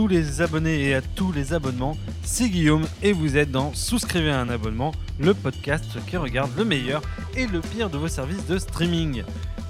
[0.00, 1.94] tous les abonnés et à tous les abonnements.
[2.24, 6.64] C'est Guillaume et vous êtes dans Souscrivez à un abonnement, le podcast qui regarde le
[6.64, 7.02] meilleur
[7.36, 9.24] et le pire de vos services de streaming.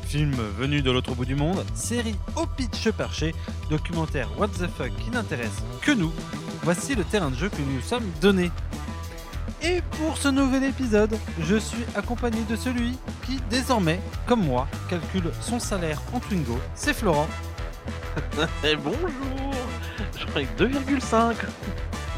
[0.07, 3.35] Films venus de l'autre bout du monde, séries au pitch perché,
[3.71, 6.13] documentaires what the fuck qui n'intéressent que nous.
[6.63, 8.53] Voici le terrain de jeu que nous nous sommes donné.
[9.65, 15.33] Et pour ce nouvel épisode, je suis accompagné de celui qui, désormais, comme moi, calcule
[15.41, 16.57] son salaire en Twingo.
[16.77, 17.27] C'est Florent.
[18.63, 19.50] Et bonjour
[20.35, 21.35] Je crois que 2,5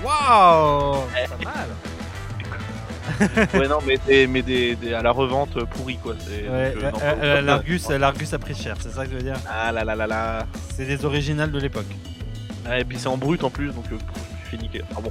[0.04, 1.68] Waouh Pas mal
[3.54, 6.14] Ouais non mais, des, mais des, des- à la revente pourrie quoi.
[6.18, 9.16] c'est- Ouais, euh, euh, euh, euh, l'Argus, l'Argus a pris cher, c'est ça que je
[9.16, 11.86] veux dire Ah là là là là C'est des originales de l'époque.
[12.66, 14.06] Ah, Et puis c'est en brut en plus donc euh, pff,
[14.44, 14.82] je suis niqué.
[14.96, 15.10] Ah bon,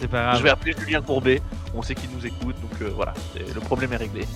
[0.00, 0.38] C'est pas grave.
[0.38, 1.40] je vais appeler Julien Courbet,
[1.74, 4.26] on sait qu'il nous écoute donc euh, voilà, le problème est réglé.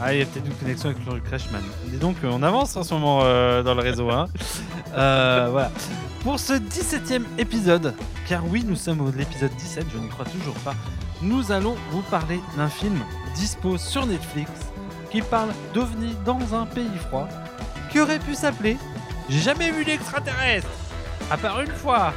[0.00, 1.62] Ah, il y a peut-être une connexion avec le Crashman.
[1.86, 4.10] Dis donc, on avance en ce moment euh, dans le réseau.
[4.10, 4.28] Hein.
[4.96, 5.72] Euh, voilà.
[6.22, 7.94] Pour ce 17ème épisode,
[8.28, 10.74] car oui, nous sommes au l'épisode 17, je n'y crois toujours pas,
[11.20, 13.00] nous allons vous parler d'un film
[13.34, 14.50] dispo sur Netflix
[15.10, 17.28] qui parle d'OVNI dans un pays froid
[17.90, 18.76] qui aurait pu s'appeler
[19.28, 20.68] J'ai jamais vu l'extraterrestre
[21.30, 22.12] à part une fois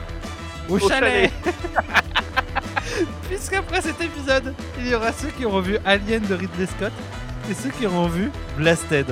[0.69, 1.31] au, Au chalet.
[3.29, 6.93] Puisqu'après cet épisode, il y aura ceux qui auront vu Alien de Ridley Scott
[7.51, 9.09] et ceux qui auront vu Blasted.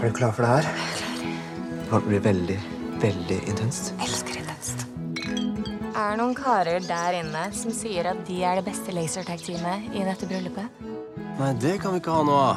[0.00, 0.62] Er du klar for det her?
[0.62, 2.56] Det kommer til å bli veldig,
[3.02, 3.90] veldig intenst.
[4.00, 4.86] Elsker intenst.
[5.92, 10.06] Er det noen karer der inne som sier at de er det beste lasertag-teamet i
[10.08, 10.80] dette bryllupet?
[11.36, 12.56] Nei, det kan vi ikke ha noe av.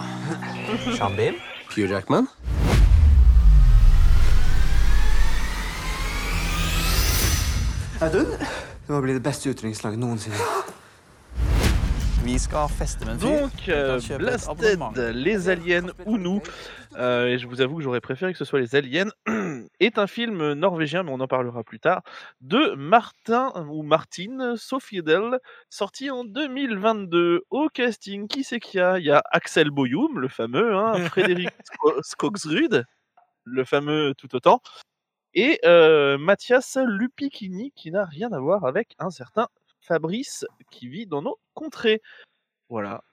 [0.95, 1.41] Shambim?
[1.73, 2.31] Pure Jackman?
[7.99, 8.31] Audun?
[8.39, 10.64] Det må bli det beste utrykningslaget noensinne.
[13.17, 14.79] Donc euh, Blasted,
[15.13, 16.41] les aliens ou nous,
[16.97, 19.09] euh, et je vous avoue que j'aurais préféré que ce soit les aliens,
[19.79, 22.01] est un film norvégien, mais on en parlera plus tard,
[22.41, 27.43] de Martin ou Martin Sofiedel, sorti en 2022.
[27.51, 28.97] Au casting, qui c'est qu'il y a?
[28.97, 32.85] Il y a Axel Boyum, le fameux, hein, Frédéric Sko- Skogsrud,
[33.43, 34.61] le fameux tout autant,
[35.35, 39.47] et euh, Mathias Lupikini, qui n'a rien à voir avec un certain
[39.85, 42.01] Fabrice qui vit dans nos contrées.
[42.69, 43.03] Voilà.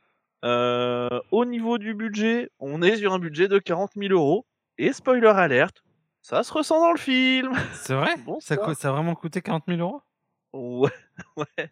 [0.44, 4.46] Euh, au niveau du budget, on est sur un budget de 40 000 euros.
[4.78, 5.84] Et spoiler alerte,
[6.22, 7.52] ça se ressent dans le film.
[7.74, 8.16] C'est vrai?
[8.24, 8.56] Bon, ça, ça.
[8.56, 10.02] co- ça a vraiment coûté 40 000 euros?
[10.52, 10.90] Ouais,
[11.36, 11.70] ouais.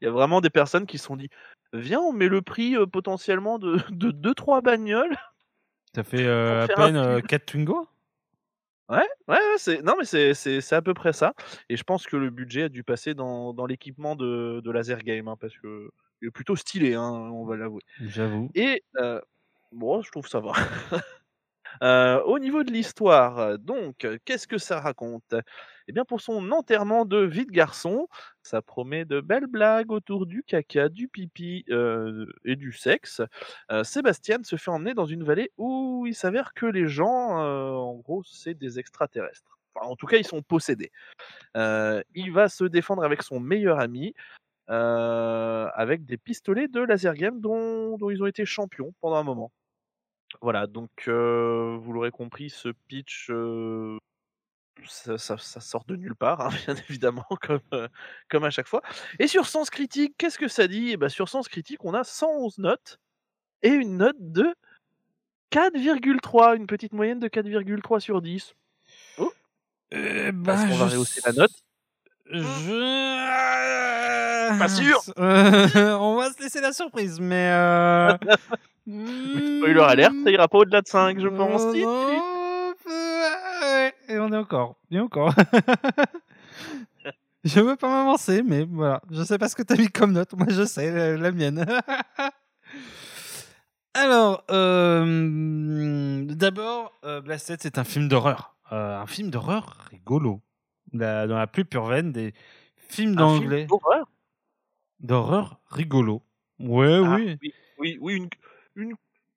[0.00, 1.30] Il y a vraiment des personnes qui se sont dit
[1.72, 5.16] Viens, on met le prix euh, potentiellement de 2-3 bagnoles.
[5.94, 7.26] Ça fait euh, à peine euh, film.
[7.26, 7.88] 4 Twingo?
[8.90, 11.32] Ouais, ouais, ouais, c'est non mais c'est c'est c'est à peu près ça.
[11.70, 14.98] Et je pense que le budget a dû passer dans, dans l'équipement de, de laser
[15.02, 15.88] game hein, parce que
[16.20, 17.80] il est plutôt stylé, hein, on va l'avouer.
[18.00, 18.50] J'avoue.
[18.54, 19.20] Et euh,
[19.72, 20.52] bon, je trouve ça va.
[21.82, 25.34] Euh, au niveau de l'histoire, euh, donc, euh, qu'est-ce que ça raconte?
[25.88, 28.08] Eh bien, pour son enterrement de vie de garçon,
[28.42, 31.64] ça promet de belles blagues autour du caca, du pipi
[32.44, 33.20] et du sexe.
[33.82, 38.22] Sébastien se fait emmener dans une vallée où il s'avère que les gens, en gros,
[38.24, 39.58] c'est des extraterrestres.
[39.74, 40.90] En tout cas, ils sont possédés.
[41.54, 44.14] Il va se défendre avec son meilleur ami,
[44.68, 49.52] avec des pistolets de laser game dont ils ont été champions pendant un moment.
[50.40, 53.96] Voilà, donc euh, vous l'aurez compris, ce pitch, euh,
[54.86, 57.88] ça, ça- ça sort de nulle part, hein, bien évidemment, comme, euh,
[58.28, 58.82] comme à chaque fois.
[59.18, 60.90] Et sur Sens Critique, qu'est-ce que ça dit?
[60.92, 62.98] Eh ben, Sur Sens Critique, on a 111 notes
[63.62, 64.54] et une note de
[65.50, 68.54] 4,3, une petite moyenne de 4,3 sur 10.
[69.94, 71.52] Euh, Parce qu'on va rehausser la note.
[72.26, 74.58] Je...
[74.58, 75.00] Pas sûr.
[75.18, 77.48] Euh, On va se laisser la surprise, mais...
[78.88, 79.58] Euh...
[79.60, 81.62] Spoiler alerte, ça ira pas au-delà de 5, je pense.
[84.08, 84.76] Et on est encore.
[84.90, 85.32] Et encore.
[87.44, 89.00] je veux pas m'avancer, mais voilà.
[89.10, 90.32] Je sais pas ce que t'as mis comme note.
[90.34, 91.64] Moi, je sais, la, la mienne.
[93.94, 98.56] Alors, euh, d'abord, euh, Blasted, c'est un film d'horreur.
[98.72, 100.40] Euh, un film d'horreur rigolo.
[100.92, 102.34] La- dans la plus pure veine des
[102.88, 104.06] films Un film d'anglais d'horreur?
[105.00, 106.22] D'horreur rigolo.
[106.58, 107.36] Ouais, Ah, oui.
[107.42, 108.28] oui, oui, oui, une,
[108.76, 108.94] une.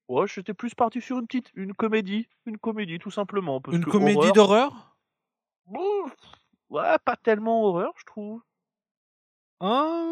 [0.08, 3.60] Ouais, j'étais plus parti sur une petite, une comédie, une comédie tout simplement.
[3.60, 4.96] parce Une que comédie horreur, d'horreur?
[6.70, 8.42] Ouais, pas tellement horreur, je trouve.
[9.60, 10.04] Ah,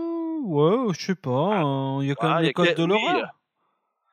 [0.44, 1.60] ouais, je sais pas.
[1.60, 3.40] hein, Il y a quand Ah, même a codes quel- de oui, l'horreur.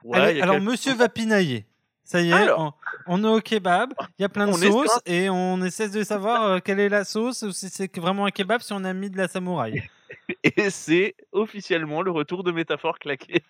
[0.04, 1.66] Ouais, alors, quelques- monsieur va pinailler.
[2.04, 2.76] Ça y est, Alors.
[3.06, 5.88] on, on est au kebab, il y a plein de On sauces et on essaie
[5.88, 8.82] de savoir euh, quelle est la sauce, ou si c'est vraiment un kebab, si on
[8.84, 9.82] a mis de la samouraï.
[10.44, 13.42] Et c'est officiellement le retour de métaphore claquée.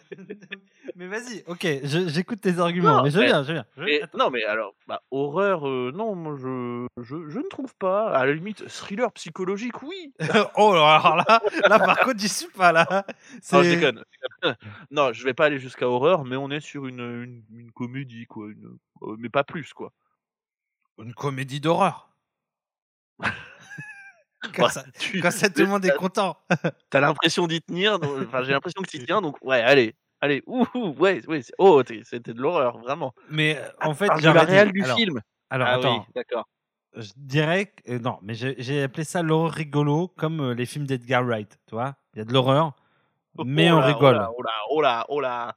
[0.96, 3.64] Mais vas-y, ok, j'écoute tes arguments, Non, mais je viens, je viens.
[3.76, 8.10] je non, mais alors, bah, horreur, euh, non, moi je, je, je ne trouve pas.
[8.12, 10.12] À la limite, thriller psychologique, oui.
[10.56, 13.04] oh, alors là, là par contre, j'y suis pas là.
[13.52, 14.04] Non, je déconne.
[14.90, 18.26] non, je vais pas aller jusqu'à horreur, mais on est sur une, une, une comédie,
[18.26, 18.48] quoi.
[18.48, 19.92] une- euh, mais pas plus, quoi.
[20.98, 22.08] Une comédie d'horreur.
[24.56, 26.36] Quand, ça, tu- quand ça, tout le monde est content.
[26.90, 30.66] T'as l'impression d'y tenir, enfin, j'ai l'impression que t'y tiens, donc ouais, allez, allez, ouh,
[30.74, 33.14] ouh, ouais, ouais, oh, c'était de l'horreur, vraiment.
[33.30, 35.20] Mais euh, en fait, j'aurais la réelle du alors, film.
[35.50, 36.48] Alors, ah attends, oui, d'accord.
[36.94, 37.92] je dirais que.
[37.92, 41.58] euh, non, mais j'ai j'ai appelé ça l'horreur rigolo, comme euh, les films d'Edgar Wright.
[41.66, 42.72] Tu vois Il y a de l'horreur,
[43.44, 44.26] mais Oh on là, rigole.
[44.36, 45.56] Oh là, oh là, oh là,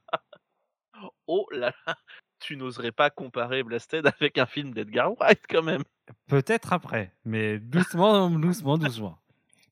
[1.26, 1.94] oh là, là.
[2.38, 5.82] Tu n'oserais pas comparer Blasted avec un film d'Edgar Wright, quand même.
[6.26, 9.18] Peut-être après, mais doucement, doucement, doucement.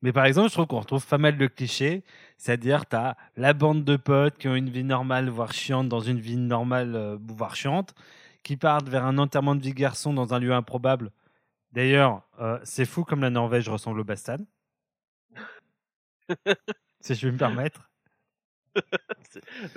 [0.02, 2.04] Mais par exemple, je trouve qu'on retrouve pas mal de clichés,
[2.36, 6.00] c'est-à-dire tu as la bande de potes qui ont une vie normale, voire chiante, dans
[6.00, 7.94] une vie normale, euh, voire chiante,
[8.44, 11.10] qui partent vers un enterrement de vie garçon dans un lieu improbable.
[11.72, 14.44] D'ailleurs, euh, c'est fou comme la Norvège ressemble au Bastad.
[17.00, 17.90] si je vais me permettre.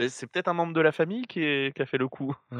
[0.07, 2.35] C'est peut-être un membre de la famille qui, est- qui a fait le coup.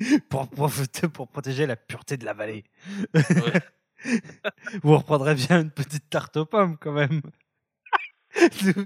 [0.30, 2.64] Pour, pour protéger la pureté de la vallée.
[4.82, 7.20] Vous reprendrez bien une petite tarte aux pommes quand même.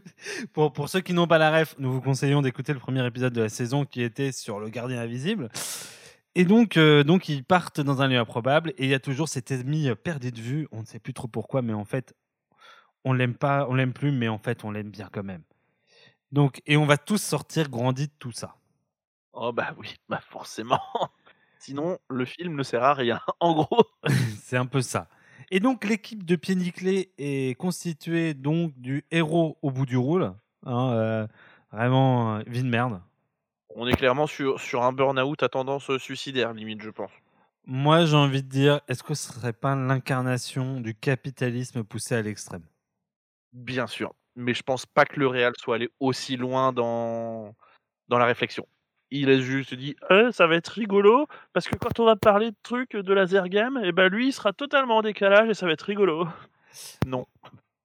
[0.53, 3.33] pour, pour ceux qui n'ont pas la ref, nous vous conseillons d'écouter le premier épisode
[3.33, 5.51] de la saison qui était sur le gardien invisible.
[6.35, 9.29] Et donc, euh, donc ils partent dans un lieu improbable et il y a toujours
[9.29, 10.69] cet ennemi euh, perdu de vue.
[10.73, 12.15] On ne sait plus trop pourquoi, mais en fait,
[13.05, 15.43] on l'aime pas, on l'aime plus, mais en fait, on l'aime bien quand même.
[16.33, 18.57] Donc, et on va tous sortir grandis de tout ça.
[19.35, 20.81] Oh bah oui, bah forcément.
[21.59, 23.21] Sinon, le film ne sert à rien.
[23.41, 23.85] En gros,
[24.43, 25.09] C'est un peu ça.
[25.51, 30.35] Et donc l'équipe de Pied Nickelé est constituée donc du héros au bout du rôle.
[30.65, 31.27] hein, euh,
[31.73, 33.01] vraiment euh, vie de merde.
[33.69, 37.11] on est clairement sur, sur un burn-out à tendance euh, suicidaire, limite, je pense.
[37.67, 42.23] Moi j'ai envie de dire, est-ce que ce serait pas l'incarnation du capitalisme poussé à
[42.23, 42.67] l'extrême?
[43.53, 44.15] Bien sûr.
[44.37, 47.55] Mais je pense pas que le Real soit allé aussi loin dans,
[48.09, 48.67] dans la réflexion.
[49.17, 52.51] Il a juste dit Eh, ça va être rigolo parce que quand on va parler
[52.51, 55.67] de trucs de laser game, et ben lui il sera totalement en décalage et ça
[55.67, 56.27] va être rigolo.
[57.07, 57.25] Non.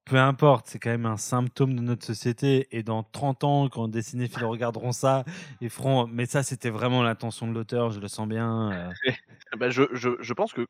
[0.05, 2.67] Peu importe, c'est quand même un symptôme de notre société.
[2.71, 5.23] Et dans 30 ans, quand des cinéphiles regarderont ça,
[5.61, 6.07] ils feront.
[6.07, 8.91] Mais ça, c'était vraiment l'intention de l'auteur, je le sens bien.
[9.59, 10.65] Ben, je, je, je pense que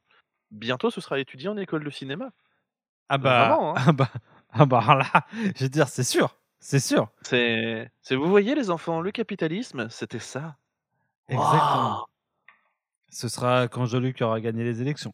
[0.52, 2.32] bientôt ce sera étudié en école de cinéma.
[3.08, 3.82] Ah bah, Vraiment, hein.
[3.88, 4.10] ah bah,
[4.52, 5.26] ah bah là,
[5.56, 7.10] je veux dire, c'est sûr, c'est sûr.
[7.24, 10.56] C'est, vous voyez les enfants, le capitalisme, c'était ça.
[11.28, 12.06] Exactement.
[13.12, 15.14] Ce sera quand Jean-Luc aura gagné les élections.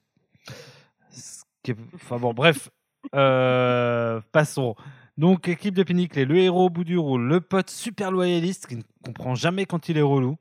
[1.64, 2.70] Qui est- Enfin bon, bref.
[3.14, 4.76] Euh, passons.
[5.18, 8.76] Donc, équipe de Piniclé, le héros au bout du rôle, le pote super loyaliste qui
[8.78, 10.38] ne comprend jamais quand il est relou.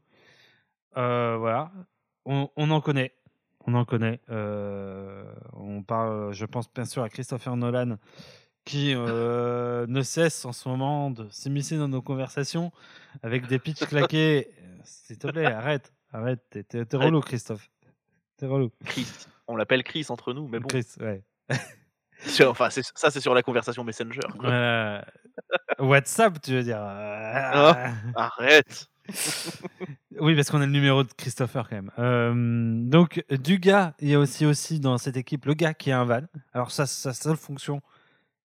[0.96, 1.70] Euh, voilà.
[2.24, 3.12] On, on en connaît.
[3.66, 4.20] On en connaît.
[4.30, 7.96] Euh, on parle, je pense bien sûr à Christopher Nolan
[8.64, 12.72] qui euh, ne cesse en ce moment de s'immiscer dans nos conversations
[13.22, 14.50] avec des pitchs claqués.
[14.84, 15.92] S'il te plaît, arrête.
[16.12, 17.68] Arrête, t'es, relou, Christophe.
[18.36, 18.70] T'es relou.
[18.84, 19.06] Chris.
[19.48, 20.68] On l'appelle Chris entre nous, mais bon.
[20.68, 21.22] Chris, ouais.
[22.46, 24.20] Enfin, ça c'est sur la conversation Messenger.
[24.38, 24.48] quoi.
[24.48, 25.02] Euh,
[25.78, 26.78] WhatsApp, tu veux dire?
[26.80, 27.72] Oh.
[28.14, 28.88] Arrête.
[30.20, 31.90] Oui, parce qu'on a le numéro de Christopher quand même.
[31.98, 32.32] Euh,
[32.88, 36.00] donc, du gars, il y a aussi, aussi dans cette équipe le gars qui a
[36.00, 36.22] un van.
[36.52, 37.82] Alors, ça, sa seule fonction,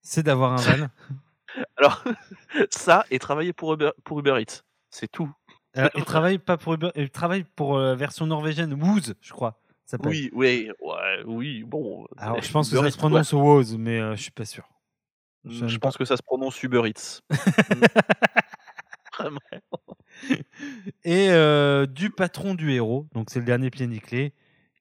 [0.02, 0.88] c'est d'avoir un van.
[1.78, 2.04] Alors,
[2.70, 5.32] ça et travailler pour Uber, pour Uber Eats, c'est tout.
[5.78, 9.60] Euh, il travaille pas pour Uber, il travaille pour la version norvégienne Woos, je crois.
[9.86, 9.98] ça.
[10.04, 12.08] Oui, oui, ouais, oui, bon.
[12.18, 14.68] Alors, je pense que ça Eats, se prononce Woos, mais euh, je suis pas sûr.
[15.46, 15.68] ouais.
[15.68, 17.22] je pense que ça se prononce Uber Eats.
[19.18, 19.40] Vraiment.
[21.04, 24.34] Et euh, du patron du héros, donc c'est le dernier pied nickelé,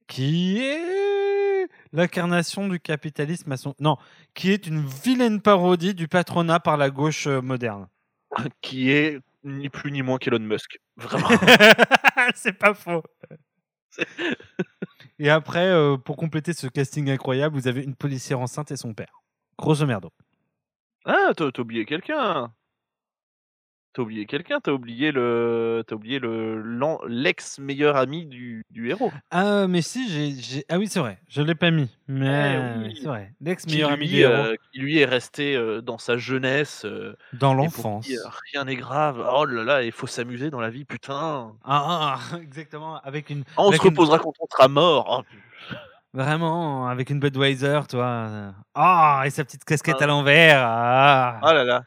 [0.09, 3.75] qui est l'incarnation du capitalisme à son...
[3.79, 3.97] Non,
[4.35, 7.87] qui est une vilaine parodie du patronat par la gauche euh, moderne.
[8.61, 10.81] Qui est ni plus ni moins qu'Elon Musk.
[10.97, 11.29] Vraiment.
[12.35, 13.03] c'est pas faux.
[15.19, 18.95] Et après, euh, pour compléter ce casting incroyable, vous avez une policière enceinte et son
[18.95, 19.23] père.
[19.59, 20.11] Grosso merdo.
[21.05, 22.53] Ah, t'as t'as oublié quelqu'un.
[23.99, 26.63] T'as oublié quelqu'un, t'as oublié le, t'as oublié le
[27.09, 29.11] l'ex meilleur ami du, du héros.
[29.33, 30.31] Ah, mais si, j'ai.
[30.41, 31.91] j'ai- Ah oui, c'est vrai, je l'ai pas mis.
[32.07, 32.99] Mais Eh oui.
[33.03, 33.33] c'est vrai.
[33.41, 34.33] L'ex meilleur ami héros.
[34.33, 36.85] euh, qui lui est resté euh, dans sa jeunesse.
[36.85, 38.09] euh, dans l'enfance.
[38.09, 39.21] euh, rien n'est grave.
[39.35, 41.55] Oh là là, il faut s'amuser dans la vie, putain.
[41.65, 43.01] Ah, ah, exactement.
[43.03, 43.43] Avec une.
[43.57, 45.25] Ah, on avec se une- reposera quand on sera mort.
[45.29, 45.75] Oh,
[46.15, 48.55] Vraiment, avec une Budweiser, toi.
[48.77, 50.05] Ah, et sa petite casquette Ah.
[50.05, 50.61] à l'envers.
[50.65, 51.41] Ah.
[51.43, 51.83] Ah là là.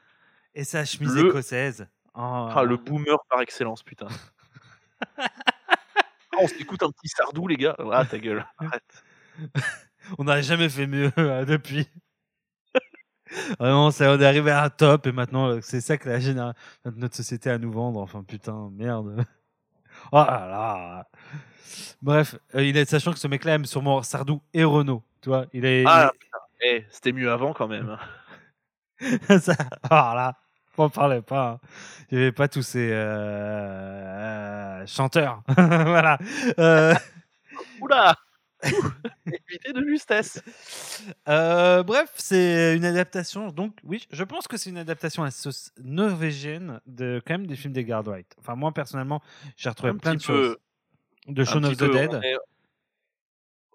[0.54, 1.88] Et sa chemise Le- écossaise.
[2.14, 4.08] Ah, le boomer par excellence, putain.
[5.18, 5.28] Ah,
[6.40, 7.76] on s'écoute un petit sardou, les gars.
[7.92, 8.46] Ah, ta gueule.
[8.58, 9.04] Arrête.
[10.18, 11.88] On n'a jamais fait mieux euh, depuis.
[13.60, 16.20] Vraiment, ça, on est arrivé à un top et maintenant, euh, c'est ça que la
[16.20, 16.60] génération,
[16.96, 18.02] notre société a à nous vendre.
[18.02, 19.26] Enfin, putain, merde.
[20.12, 21.08] Oh là là.
[22.02, 25.04] Bref, euh, il est, sachant que ce mec-là aime sûrement Sardou et Renault.
[25.22, 25.84] Tu vois, il est.
[25.86, 26.38] Ah, putain.
[26.62, 27.98] Eh, c'était mieux avant quand même.
[29.02, 29.54] il- ça,
[29.86, 30.34] oh là,
[30.78, 31.60] on parlait pas.
[31.64, 31.68] hein.
[32.12, 35.44] Il n'y avait pas tous ces euh, euh, chanteurs.
[35.58, 36.18] voilà.
[36.60, 36.94] Euh,
[37.82, 38.16] Oula
[39.26, 40.42] Évitez de justesse.
[41.26, 43.50] Bref, c'est une adaptation.
[43.52, 47.56] Donc, oui, je pense que c'est une adaptation à sauce norvégienne de quand même des
[47.56, 48.28] films d'Edgar Wright.
[48.40, 49.22] Enfin, moi personnellement,
[49.58, 50.24] j'ai retrouvé Un plein de peu.
[50.24, 50.58] choses
[51.28, 52.14] de Un Shaun of the peu, Dead.
[52.14, 52.36] On est,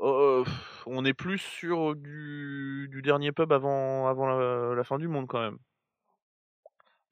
[0.00, 0.44] Euh,
[0.86, 5.26] on est plus sur du, du dernier pub avant, avant la, la fin du monde
[5.26, 5.58] quand même.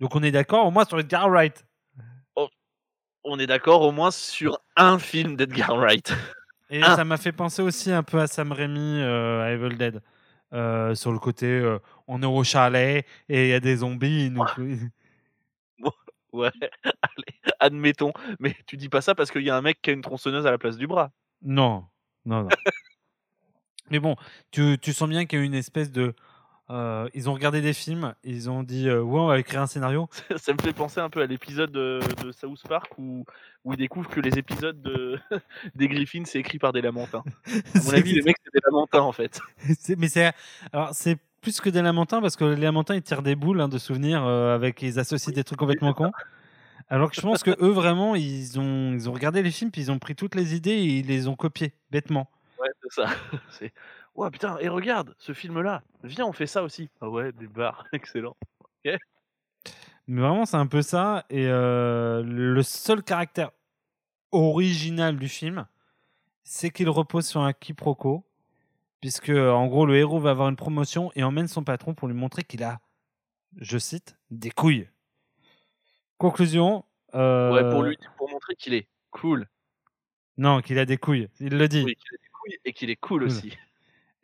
[0.05, 1.65] Donc, on est d'accord au moins sur Edgar Wright.
[3.25, 6.13] On est d'accord au moins sur un film d'Edgar Wright.
[6.69, 10.03] Et ça m'a fait penser aussi un peu à Sam Raimi, euh, à Evil Dead.
[10.53, 14.31] Euh, sur le côté, euh, on est au chalet et il y a des zombies.
[16.35, 16.51] Ouais,
[16.85, 18.13] allez, admettons.
[18.41, 20.47] Mais tu dis pas ça parce qu'il y a un mec qui a une tronçonneuse
[20.47, 21.13] à la place du bras.
[21.41, 21.87] Non,
[22.27, 22.49] non, non.
[23.91, 24.17] Mais bon,
[24.51, 26.13] tu, tu sens bien qu'il y a une espèce de.
[26.71, 29.67] Euh, ils ont regardé des films, ils ont dit euh, ouais, on va écrire un
[29.67, 30.09] scénario.
[30.37, 33.25] Ça me fait penser un peu à l'épisode de, de South Park où,
[33.65, 35.19] où ils découvrent que les épisodes de,
[35.75, 37.23] des Griffins c'est écrit par des lamentins.
[37.47, 39.41] À mon avis, les mecs c'est des lamentins en fait.
[39.99, 40.33] mais c'est
[40.73, 43.69] alors c'est plus que des lamentins parce que les lamentins ils tirent des boules hein,
[43.69, 46.13] de souvenirs euh, avec ils associent des trucs complètement cons.
[46.89, 49.83] Alors que je pense que eux vraiment ils ont ils ont regardé les films puis
[49.83, 52.31] ils ont pris toutes les idées et ils les ont copiées bêtement.
[52.59, 53.11] Ouais, c'est ça.
[54.15, 55.83] Ouais, putain, et regarde ce film-là.
[56.05, 56.89] Viens, on fait ça aussi.
[57.01, 58.37] Ah ouais, des bars, excellent.
[60.07, 61.25] Mais vraiment, c'est un peu ça.
[61.31, 63.51] Et euh, le seul caractère
[64.33, 65.67] original du film,
[66.43, 68.25] c'est qu'il repose sur un quiproquo.
[69.01, 72.15] Puisque, en gros, le héros va avoir une promotion et emmène son patron pour lui
[72.15, 72.81] montrer qu'il a,
[73.59, 74.89] je cite, des couilles.
[76.19, 76.85] Conclusion.
[77.15, 79.47] euh, Ouais, pour lui, pour montrer qu'il est cool.
[80.39, 81.29] Non, qu'il a des couilles.
[81.39, 81.83] Il le dit.
[81.85, 83.29] Oui, qu'il a des couilles et qu'il est cool Cool.
[83.29, 83.59] aussi.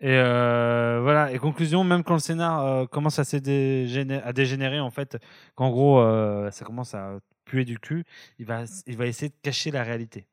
[0.01, 1.33] Et euh, voilà.
[1.33, 5.19] Et conclusion, même quand le scénar euh, commence à, se dégéné- à dégénérer, en fait,
[5.55, 8.05] qu'en gros, euh, ça commence à puer du cul,
[8.39, 10.27] il va, il va essayer de cacher la réalité.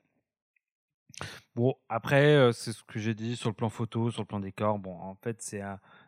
[1.55, 4.39] Bon, après, euh, c'est ce que j'ai dit sur le plan photo, sur le plan
[4.39, 4.77] décor.
[4.79, 5.61] Bon, en fait, c'est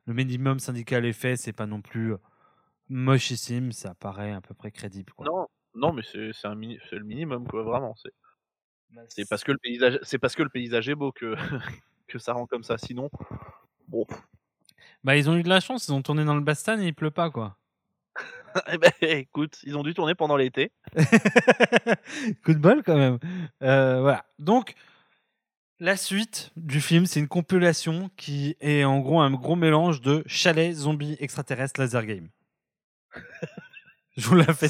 [0.06, 2.14] le minimum syndical est fait, c'est pas non plus
[2.90, 5.12] mochissime, ça paraît à peu près crédible.
[5.14, 5.26] Quoi.
[5.26, 7.96] Non, non, mais c'est le minimum quoi, vraiment.
[7.96, 8.12] C'est
[8.92, 11.36] Bah, c'est parce que le paysage, c'est parce que le paysage est beau que
[12.10, 12.78] que ça rend comme ça.
[12.78, 13.10] Sinon,
[13.88, 14.06] bon,
[15.04, 16.94] Bah, ils ont eu de la chance, ils ont tourné dans le Bastan et il
[16.94, 17.58] pleut pas, quoi.
[18.72, 20.72] eh ben, écoute, ils ont dû tourner pendant l'été.
[22.44, 23.20] Coup de bol quand même.
[23.64, 24.26] Euh, voilà.
[24.40, 24.76] Donc,
[25.80, 30.24] la suite du film, c'est une compilation qui est en gros un gros mélange de
[30.26, 32.30] chalet, zombies, extraterrestres, laser game.
[34.18, 34.68] Je vous la fais.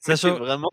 [0.00, 0.72] C'est vraiment,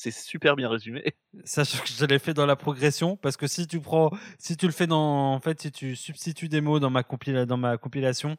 [0.00, 1.14] c'est super bien résumé.
[1.44, 4.66] sachant que je l'ai fait dans la progression, parce que si tu prends, si tu
[4.66, 7.76] le fais dans, en fait, si tu substitues des mots dans ma compila- dans ma
[7.78, 8.36] compilation,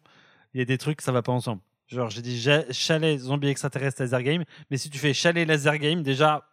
[0.53, 1.61] il y a des trucs ça va pas ensemble.
[1.87, 2.39] Genre j'ai dit
[2.71, 6.47] chalet, zombie, extraterrestre, laser game, mais si tu fais chalet, laser game, déjà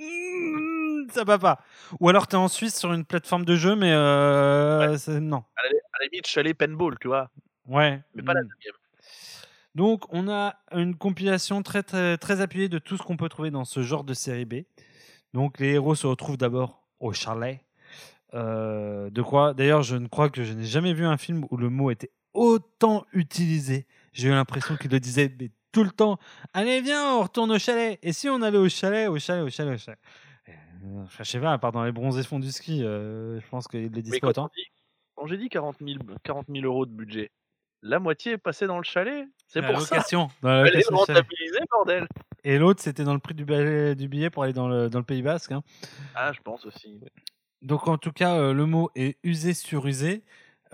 [0.00, 1.60] hmm, ça va pas.
[2.00, 5.44] Ou alors tu es en Suisse sur une plateforme de jeu, mais euh, non.
[5.56, 7.30] À la, à la limite, chalet paintball, tu vois,
[7.66, 8.02] Ouais.
[8.14, 8.74] mais pas la deuxième.
[9.76, 13.50] Donc, on a une compilation très, très, très appuyée de tout ce qu'on peut trouver
[13.50, 14.54] dans ce genre de série B.
[15.34, 17.60] Donc, les héros se retrouvent d'abord au chalet.
[18.32, 19.52] Euh, de quoi?
[19.52, 22.10] D'ailleurs, je ne crois que je n'ai jamais vu un film où le mot était
[22.32, 23.86] autant utilisé.
[24.14, 26.18] J'ai eu l'impression qu'il le disait mais tout le temps.
[26.54, 27.98] Allez, viens, on retourne au chalet.
[28.02, 29.98] Et si on allait au chalet, au chalet, au chalet, au chalet?
[30.48, 33.68] Euh, Je sais pas, à part dans les bronzés fonds du ski, euh, je pense
[33.68, 34.48] qu'ils le disent pas autant.
[35.16, 37.30] quand j'ai dit 40 000, 40 000 euros de budget,
[37.88, 39.26] la moitié est passée dans le chalet.
[39.48, 39.94] C'est pour ça.
[39.94, 42.06] location, dans la Elle est rentabilisée, bordel.
[42.44, 44.98] Et l'autre, c'était dans le prix du billet, du billet pour aller dans le, dans
[44.98, 45.52] le Pays Basque.
[45.52, 45.62] hein.
[46.14, 47.00] Ah, je pense aussi.
[47.62, 50.22] Donc en tout cas, euh, le mot est usé sur usé.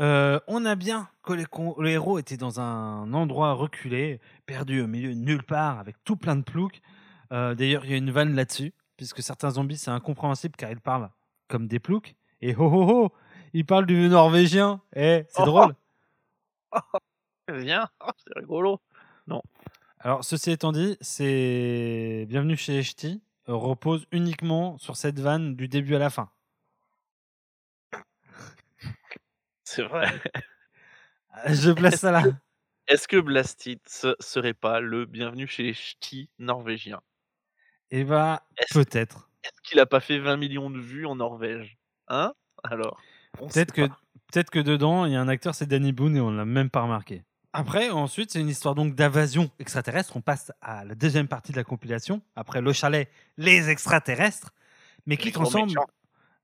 [0.00, 1.45] Euh, on a bien que les,
[1.92, 6.37] héros étaient dans un endroit reculé, perdu au milieu de nulle part, avec tout plein
[6.37, 6.81] de ploucs.
[7.33, 10.81] Euh, D'ailleurs, il y a une vanne là-dessus, puisque certains zombies, c'est incompréhensible car ils
[10.81, 11.11] parlent
[11.49, 12.14] comme des ploucs.
[12.40, 13.12] Et ho ho ho,
[13.52, 14.81] ils parlent du norvégien.
[14.97, 15.47] Eh, c'est Oh.
[15.47, 15.75] drôle.
[17.49, 18.81] Viens, Oh, c'est rigolo.
[20.00, 25.95] Alors, ceci étant dit, c'est Bienvenue chez Echti repose uniquement sur cette vanne du début
[25.95, 26.31] à la fin.
[29.64, 30.07] C'est vrai.
[31.49, 32.23] Je place ça là.
[32.88, 37.00] Est-ce que Blastitz serait pas le bienvenu chez les ch'tis norvégiens
[37.91, 39.31] Et bah, peut-être.
[39.45, 41.79] est-ce qu'il a pas fait 20 millions de vues en Norvège?
[42.09, 42.35] Hein?
[42.64, 43.00] Alors
[43.38, 44.02] Peut-être que, pas.
[44.33, 46.71] Peut-être que dedans, il y a un acteur, c'est Danny Boone, et on l'a même
[46.71, 47.23] pas remarqué.
[47.53, 50.17] Après, ensuite, c'est une histoire donc d'invasion extraterrestre.
[50.17, 52.23] On passe à la deuxième partie de la compilation.
[52.35, 54.53] Après le chalet, les extraterrestres,
[55.07, 55.75] mais qui transforment,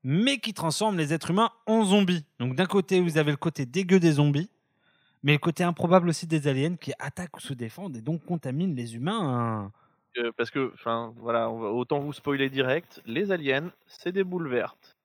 [0.03, 2.25] mais qui transforment les êtres humains en zombies.
[2.39, 4.51] Donc d'un côté, vous avez le côté dégueu des zombies,
[5.23, 8.75] mais le côté improbable aussi des aliens qui attaquent ou se défendent et donc contaminent
[8.75, 9.19] les humains.
[9.65, 9.71] hein.
[10.17, 13.01] Euh, parce que, enfin, voilà, on va- autant vous spoiler direct.
[13.05, 14.95] Les aliens, c'est des boules vertes.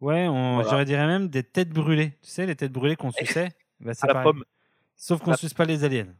[0.00, 0.68] Ouais, on, Voilà.
[0.70, 2.12] j'aurais dirais même des têtes brûlées.
[2.22, 3.48] Tu sais, les têtes brûlées qu'on suçait
[3.80, 4.44] bah, c'est À la pomme.
[4.96, 6.14] Sauf qu'on la- suce pas les aliens.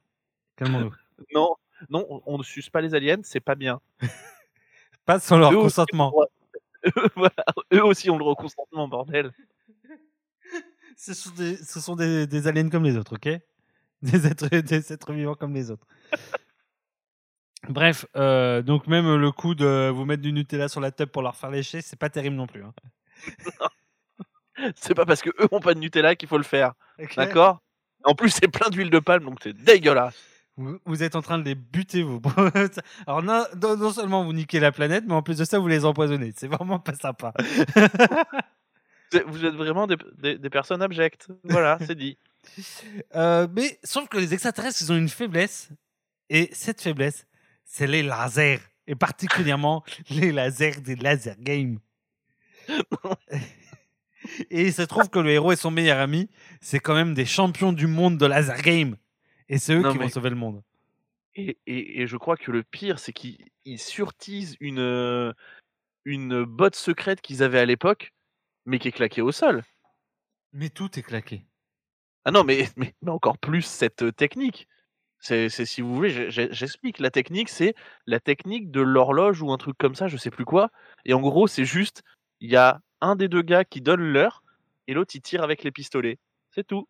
[0.56, 0.92] Calmons-nous.
[1.35, 1.56] Non,
[1.88, 3.80] non, on- ne suce pas les aliens, c'est pas bien.
[5.06, 6.12] Pas sans leur Eux consentement.
[7.16, 9.33] Voilà, eux aussi ont le droit au consentement, bordel.
[10.97, 13.40] Ce sont des, ce sont des, des aliens comme les autres, ok?
[14.02, 15.87] Des êtres, des êtres vivants comme les autres.
[17.68, 21.23] Bref, euh, donc même le coup de vous mettre du Nutella sur la table pour
[21.23, 22.62] leur faire lécher, c'est pas terrible non plus.
[22.62, 22.73] hein.
[24.76, 26.73] C'est pas parce que eux ont pas de Nutella qu'il faut le faire,
[27.26, 27.61] d'accord?
[28.04, 30.14] En plus, c'est plein d'huile de palme, donc c'est dégueulasse.
[30.56, 32.23] vous, vous êtes en train de les buter, vous.
[33.06, 35.85] Alors non, non, seulement vous niquez la planète, mais en plus de ça, vous les
[35.85, 36.32] empoisonnez.
[36.37, 37.32] C'est vraiment pas sympa.
[39.28, 41.28] Vous êtes vraiment des, des- des personnes abjectes.
[41.44, 42.18] Voilà, c'est dit.
[43.14, 45.68] Euh, mais sauf que les extraterrestres, ils ont une faiblesse.
[46.28, 47.25] Et cette faiblesse,
[47.64, 48.61] c'est les lasers.
[48.88, 51.78] Et particulièrement les lasers des laser games.
[54.50, 56.28] et il se trouve que le héros et son meilleur ami,
[56.61, 58.96] c'est quand même des champions du monde de laser game.
[59.49, 60.62] Et c'est eux Non, qui vont sauver le monde.
[61.35, 65.33] Et, et- et je crois que le pire, c'est qu'ils ils surtisent une, euh,
[66.05, 68.12] une botte secrète qu'ils avaient à l'époque,
[68.64, 69.62] mais qui est claquée au sol.
[70.52, 71.44] Mais tout est claqué.
[72.24, 74.66] Ah non, mais, mais, mais encore plus cette euh, technique.
[75.20, 76.98] C'est, c'est- si vous voulez, j'explique.
[76.98, 77.74] La technique, c'est
[78.07, 80.70] la technique de l'horloge ou un truc comme ça, je sais plus quoi.
[81.05, 82.02] Et en gros, c'est juste,
[82.40, 84.42] il y a un des deux gars qui donne l'heure
[84.88, 86.18] et l'autre il tire avec les pistolets.
[86.51, 86.88] C'est tout.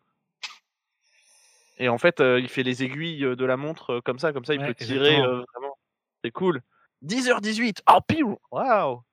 [1.79, 4.33] Et en fait, euh, il fait les aiguilles euh, de la montre euh, comme ça,
[4.33, 5.77] comme ça, il Ouais, peut tirer euh, vraiment.
[6.23, 6.61] C'est cool.
[7.05, 7.81] 10h18.
[7.91, 9.03] Oh, pile Waouh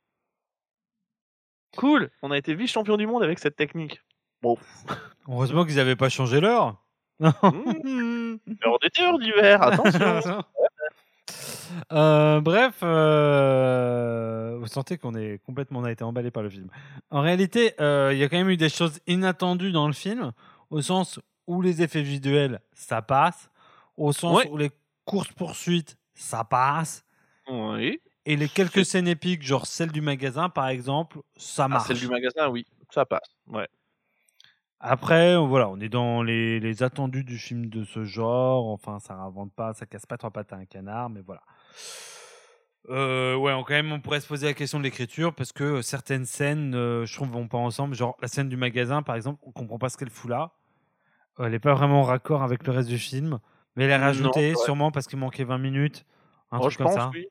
[1.77, 4.01] Cool On a été vice-champion du monde avec cette technique.
[4.41, 4.57] Bon,
[5.29, 6.77] Heureusement qu'ils n'avaient pas changé l'heure.
[7.21, 8.37] Mmh.
[8.65, 10.43] heure d'été, heure d'hiver, attention
[11.93, 16.69] Euh, bref, euh, vous sentez qu'on est complètement on a été emballé par le film.
[17.11, 20.33] En réalité, euh, il y a quand même eu des choses inattendues dans le film,
[20.71, 23.51] au sens où les effets visuels, ça passe,
[23.97, 24.49] au sens Ouais.
[24.51, 24.71] où les
[25.05, 27.05] courses poursuites, ça passe,
[27.49, 28.01] Oui.
[28.27, 31.89] et les quelques scènes épiques, genre celle du magasin par exemple, ça Ah, marche.
[31.89, 33.35] celle du magasin, oui, ça passe.
[33.49, 33.69] Ouais.
[34.87, 38.69] Après, voilà, on est dans les, les attendus du film de ce genre.
[38.69, 41.41] Enfin, ça réinvente pas, ça casse pas trois pattes à un canard, mais voilà.
[42.91, 45.81] Euh, ouais, on, quand même, on pourrait se poser la question de l'écriture parce que
[45.81, 47.95] certaines scènes, euh, je trouve, vont pas ensemble.
[47.95, 50.53] Genre la scène du magasin, par exemple, on comprend pas ce qu'elle fout là.
[51.41, 53.41] Euh, elle est pas vraiment en raccord avec le reste du film,
[53.77, 56.05] mais elle est rajoutée sûrement parce qu'il manquait 20 minutes,
[56.53, 57.11] un Oh, truc je comme pense, ça.
[57.15, 57.27] oui.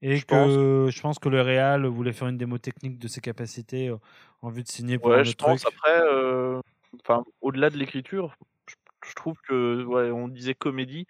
[0.00, 3.20] Et Je que je pense que le Real voulait faire une démo technique de ses
[3.20, 3.96] capacités euh,
[4.42, 5.62] en vue de signer pour un Ouais, autre je pense.
[5.62, 5.74] truc.
[5.74, 6.60] Après, euh,
[7.02, 8.36] enfin, au-delà de l'écriture,
[8.68, 8.74] je,
[9.08, 11.06] je trouve que, ouais, on disait comédie.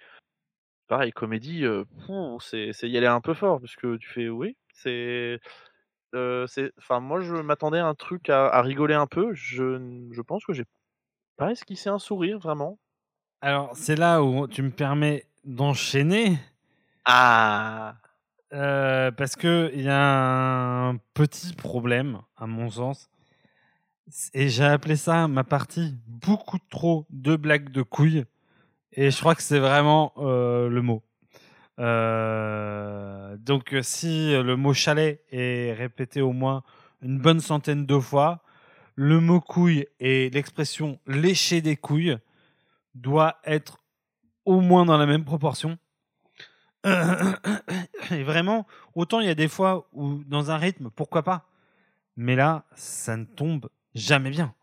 [0.89, 1.85] Pareil, comédie, euh,
[2.41, 5.39] c'est y aller un peu fort parce que tu fais, oui, c'est.
[6.13, 9.35] c'est- Enfin, moi, je m'attendais à un truc à, à rigoler un peu.
[9.35, 10.65] Je, je pense que j'ai
[11.37, 12.79] pas esquissé un sourire vraiment.
[13.41, 16.39] Alors, c'est là où tu me permets d'enchaîner.
[17.05, 17.97] Ah.
[18.53, 23.11] euh, parce que il y a un petit problème, à mon sens.
[24.33, 28.25] Et j'ai appelé ça ma partie beaucoup trop de blagues de couilles.
[29.01, 31.05] Et je crois que c'est vraiment euh, le mot.
[31.79, 36.65] Euh, donc, euh, si le mot chalet est répété au moins
[37.01, 38.43] une bonne centaine de fois,
[38.97, 42.19] le mot couille et l'expression lécher des couilles
[42.97, 43.79] doit être
[44.45, 45.79] au moins dans la même proportion.
[46.85, 51.47] Et vraiment, autant il y a des fois où dans un rythme, pourquoi pas.
[52.17, 54.57] Mais là, ça ne tombe jamais bien.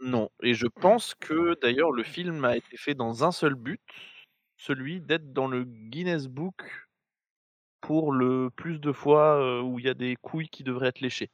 [0.00, 3.80] Non, et je pense que d'ailleurs le film a été fait dans un seul but,
[4.56, 6.62] celui d'être dans le Guinness Book
[7.80, 11.30] pour le plus de fois où il y a des couilles qui devraient être léchées.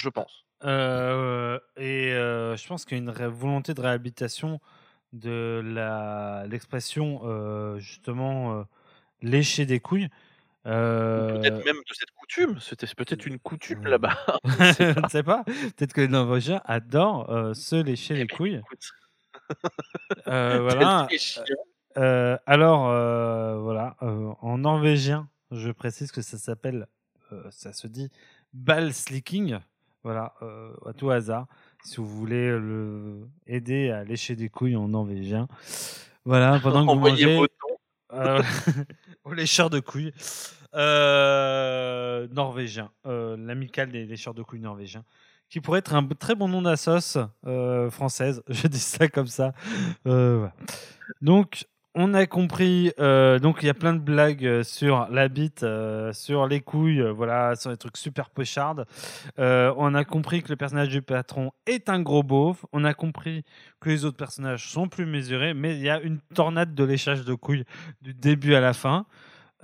[0.00, 0.44] Je pense.
[0.62, 4.60] Et je pense qu'il y a une volonté de réhabilitation
[5.12, 5.62] de
[6.48, 8.64] l'expression justement
[9.22, 10.08] lécher des couilles.
[10.66, 12.58] Euh, Peut-être même de cette coutume.
[12.60, 14.16] C'était peut-être une coutume là-bas.
[14.44, 15.44] je ne sais pas.
[15.44, 18.62] Peut-être que les Norvégiens adorent euh, se lécher les couilles.
[20.28, 21.08] Euh, voilà.
[22.46, 22.84] Alors,
[23.60, 26.86] voilà, en norvégien, je précise que ça s'appelle,
[27.50, 28.10] ça se dit
[28.54, 29.58] ballslicking.
[30.04, 31.46] Voilà, euh, à tout hasard,
[31.84, 35.46] si vous voulez le aider à lécher des couilles en norvégien.
[36.24, 37.40] Voilà, pendant que vous mangez.
[38.12, 38.42] Euh,
[39.24, 40.12] au lécheur de couilles
[40.74, 45.04] euh, norvégien, euh, des lécheurs de couilles norvégiens,
[45.48, 48.42] qui pourrait être un très bon nom d'assos euh, française.
[48.48, 49.52] Je dis ça comme ça.
[50.06, 50.48] Euh.
[51.20, 52.92] Donc, on a compris.
[52.98, 56.60] euh, donc, il y a plein de blagues euh, sur la bite, euh, sur les
[56.60, 58.86] couilles, voilà, sur des trucs super pochardes.
[59.38, 62.64] Euh, on a compris que le personnage du patron est un gros beauf.
[62.72, 63.44] On a compris
[63.80, 67.24] que les autres personnages sont plus mesurés, mais il y a une tornade de léchage
[67.24, 67.64] de couilles
[68.00, 69.06] du début à la fin.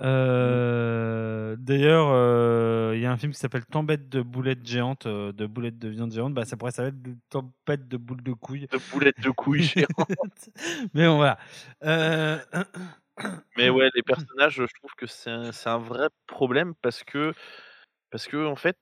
[0.01, 5.31] Euh, D'ailleurs, euh, il y a un film qui s'appelle Tempête de boulettes géantes, euh,
[5.33, 6.33] de boulettes de viande géante.
[6.33, 8.67] Bah, ça pourrait s'appeler Tempête de boules de couilles.
[8.71, 10.49] De boulettes de couilles géantes.
[10.93, 11.37] Mais bon, voilà.
[13.57, 17.33] Mais ouais, les personnages, je trouve que c'est un, un vrai problème parce que,
[18.11, 18.77] parce que en fait,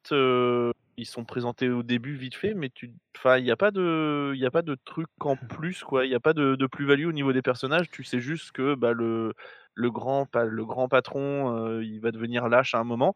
[0.98, 4.34] ils sont présentés au début vite fait, mais tu, enfin, il n'y a pas de,
[4.36, 6.06] il a pas de truc en plus, quoi.
[6.06, 7.90] Il n'y a pas de, de plus-value au niveau des personnages.
[7.92, 9.34] Tu sais juste que bah, le,
[9.76, 13.16] le grand, le grand patron, euh, il va devenir lâche à un moment.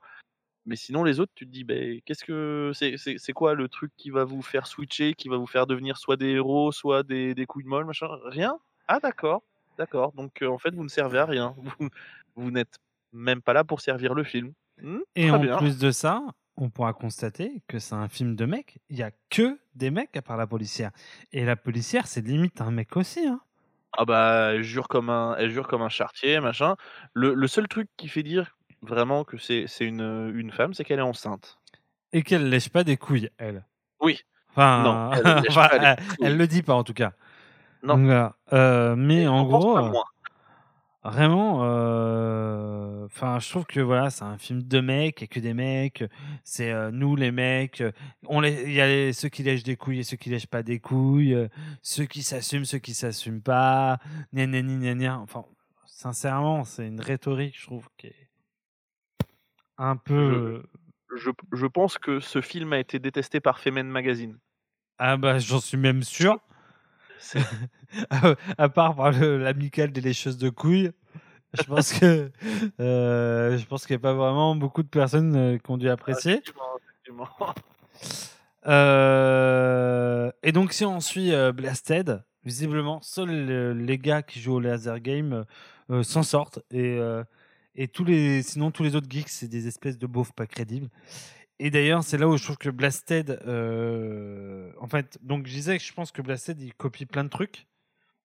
[0.65, 4.11] Mais sinon, les autres, tu te dis, ben, qu'est-ce que c'est, quoi le truc qui
[4.11, 7.45] va vous faire switcher, qui va vous faire devenir soit des héros, soit des, des
[7.47, 8.07] couilles de molle, machin?
[8.25, 9.43] Rien Ah, d'accord.
[9.77, 11.55] D'accord, donc euh, en fait vous ne servez à rien.
[11.57, 11.89] Vous,
[12.35, 12.75] vous n'êtes
[13.13, 14.53] même pas là pour servir le film.
[14.81, 15.57] Hmm, Et en bien.
[15.57, 16.21] plus de ça,
[16.61, 18.77] on pourra constater que c'est un film de mecs.
[18.89, 20.91] Il y a que des mecs à part la policière.
[21.33, 23.25] Et la policière, c'est limite un mec aussi.
[23.25, 23.41] Hein.
[23.97, 26.75] Ah bah elle jure comme un, elle jure comme un chartier, machin.
[27.13, 30.99] Le, le seul truc qui fait dire vraiment que c'est une, une femme, c'est qu'elle
[30.99, 31.57] est enceinte.
[32.13, 33.65] Et qu'elle lèche pas des couilles, elle.
[33.99, 34.19] Oui.
[34.51, 37.13] Enfin, Non, elle enfin, elle, elle le dit pas en tout cas.
[37.81, 37.97] Non.
[37.97, 38.33] Donc.
[38.53, 40.03] Euh, mais en pense gros, pas euh, moins.
[41.03, 45.55] Vraiment, euh, enfin, je trouve que voilà, c'est un film de mecs et que des
[45.55, 46.03] mecs.
[46.43, 47.83] C'est euh, nous les mecs.
[48.27, 50.45] On les, il y a les- ceux qui lèchent des couilles et ceux qui lèchent
[50.45, 51.33] pas des couilles.
[51.33, 51.47] euh,
[51.81, 53.97] ceux qui s'assument, ceux qui s'assument pas.
[54.31, 55.19] Gna gna gna gna gna.
[55.19, 55.43] Enfin,
[55.87, 58.29] sincèrement, c'est une rhétorique, je trouve, qui est
[59.79, 60.61] un peu.
[61.17, 64.37] Je, je pense que ce film a été détesté par Femen Magazine.
[64.99, 66.37] Ah bah, j'en suis même sûr.
[68.57, 70.91] À part par l'amicale des lécheuses de couilles,
[71.53, 72.31] je pense que
[72.79, 75.89] euh, je pense qu'il n'y a pas vraiment beaucoup de personnes euh, qui ont dû
[75.89, 76.41] apprécier.
[78.67, 84.59] Euh, et donc si on suit Blasted, visiblement seuls le- les gars qui jouent au
[84.59, 85.45] laser game
[86.03, 86.99] s'en sortent et
[87.75, 90.89] et tous les sinon tous les autres geeks c'est des espèces de beaufs pas crédibles.
[91.63, 95.77] Et d'ailleurs, c'est là où je trouve que Blasted, euh, en fait, donc je disais
[95.77, 97.67] que je pense que Blasted il copie plein de trucs,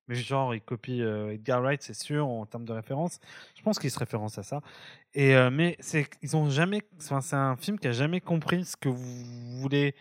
[0.07, 3.19] mais genre il copie euh, Edgar Wright, c'est sûr en termes de référence.
[3.55, 4.61] Je pense qu'il se référence à ça.
[5.13, 8.65] Et euh, mais c'est ils ont jamais, enfin c'est un film qui a jamais compris
[8.65, 9.93] ce que vous voulez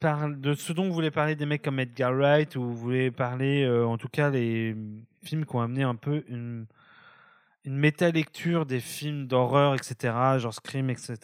[0.00, 3.68] de ce dont vous voulez parler des mecs comme Edgar Wright ou vous voulez parler,
[3.68, 4.76] en tout cas les
[5.24, 6.66] films qui ont amené un peu une
[7.64, 11.16] une méta-lecture des films d'horreur, etc., genre Scream, etc.,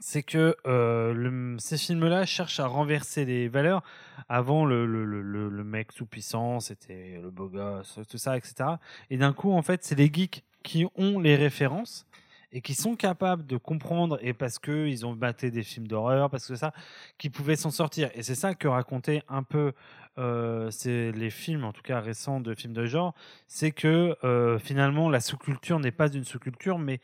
[0.00, 3.82] c'est que euh, ces films-là cherchent à renverser les valeurs.
[4.28, 8.70] Avant, le, mec tout puissant, c'était le beau gosse, tout ça, etc.
[9.10, 12.06] Et d'un coup, en fait, c'est les geeks qui ont les références
[12.52, 16.46] et qui sont capables de comprendre, et parce qu'ils ont batté des films d'horreur, parce
[16.46, 16.72] que ça,
[17.18, 18.10] qui pouvaient s'en sortir.
[18.14, 19.72] Et c'est ça que racontaient un peu
[20.16, 23.14] euh, les films, en tout cas récents de films de genre,
[23.46, 27.00] c'est que euh, finalement, la sous-culture n'est pas une sous-culture, mais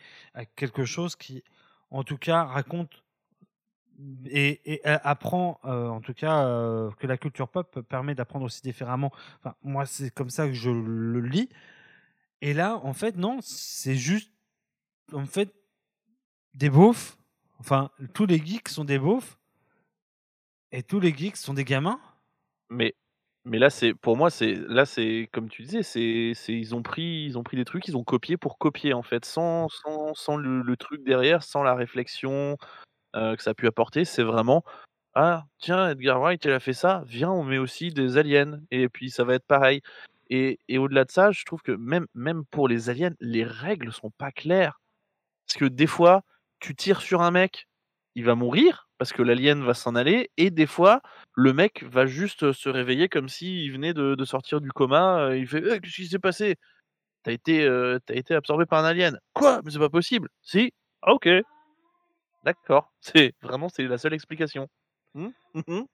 [0.57, 1.45] quelque chose qui,
[1.95, 3.05] en tout cas, raconte
[4.27, 8.45] et, et, euh, apprend, euh, en tout cas, euh, que la culture pop permet d'apprendre
[8.45, 9.13] aussi différemment.
[9.39, 11.49] Enfin, moi, c'est comme ça que je le lis.
[12.41, 14.33] Et là, en fait, non, c'est juste,
[15.13, 15.55] en fait,
[16.55, 17.17] des beaufs.
[17.61, 19.39] Enfin, tous les geeks sont des beaufs.
[20.73, 22.01] Et tous les geeks sont des gamins.
[22.71, 22.95] Mais
[23.45, 27.25] mais là c'est pour moi c'est là c'est comme tu disais c'est ils ont pris
[27.27, 30.37] ils ont pris des trucs ils ont copié pour copier en fait sans sans, sans
[30.37, 32.57] le, le truc derrière sans la réflexion
[33.17, 34.05] euh, que ça a pu apporter.
[34.05, 34.65] C'est vraiment
[35.15, 38.89] ah tiens Edgar Wright il a fait ça viens on met aussi des aliens et
[38.89, 39.83] puis ça va être pareil
[40.31, 43.93] et, et au-delà de ça je trouve que même même pour les aliens les règles
[43.93, 44.81] sont pas claires.
[45.47, 46.23] Parce que des fois
[46.61, 47.69] tu tires sur un mec
[48.15, 51.01] il va mourir parce que l'alien va s'en aller et des fois
[51.35, 55.19] le mec va juste se réveiller comme s'il venait de, sortir du coma.
[55.21, 56.57] euh, Il fait Eh, Qu'est-ce qui s'est passé?
[57.25, 59.19] T'as été, euh, été absorbé par un alien.
[59.33, 59.61] Quoi?
[59.65, 60.29] Mais c'est pas possible.
[60.43, 60.73] Si?
[61.03, 61.29] Ah, Ok.
[62.45, 62.93] D'accord.
[63.01, 64.69] C'est vraiment c'est la seule explication.
[65.15, 65.87] Hmm Mhm.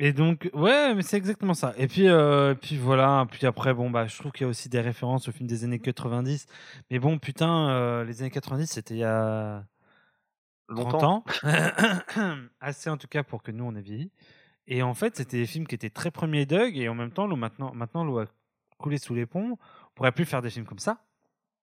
[0.00, 1.74] Et donc, ouais, mais c'est exactement ça.
[1.76, 3.26] Et puis, euh, puis voilà.
[3.30, 5.64] Puis après, bon, bah, je trouve qu'il y a aussi des références au film des
[5.64, 6.46] années 90.
[6.90, 9.64] Mais bon, putain, euh, les années 90, c'était il y a
[10.76, 11.24] 30 Longtemps.
[11.24, 11.24] ans.
[12.60, 14.10] Assez en tout cas pour que nous, on ait vieilli.
[14.66, 16.76] Et en fait, c'était des films qui étaient très premiers Doug.
[16.76, 18.26] Et en même temps, l'eau maintenant, maintenant l'eau a
[18.76, 19.52] coulé sous les ponts.
[19.52, 20.98] On pourrait plus faire des films comme ça.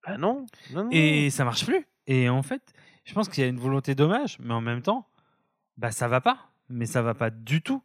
[0.04, 0.90] Ah non, non, non.
[0.90, 1.86] Et ça marche plus.
[2.06, 2.72] Et en fait,
[3.04, 5.08] je pense qu'il y a une volonté dommage, mais en même temps,
[5.76, 6.50] bah ça va pas.
[6.68, 7.82] Mais ça va pas du tout.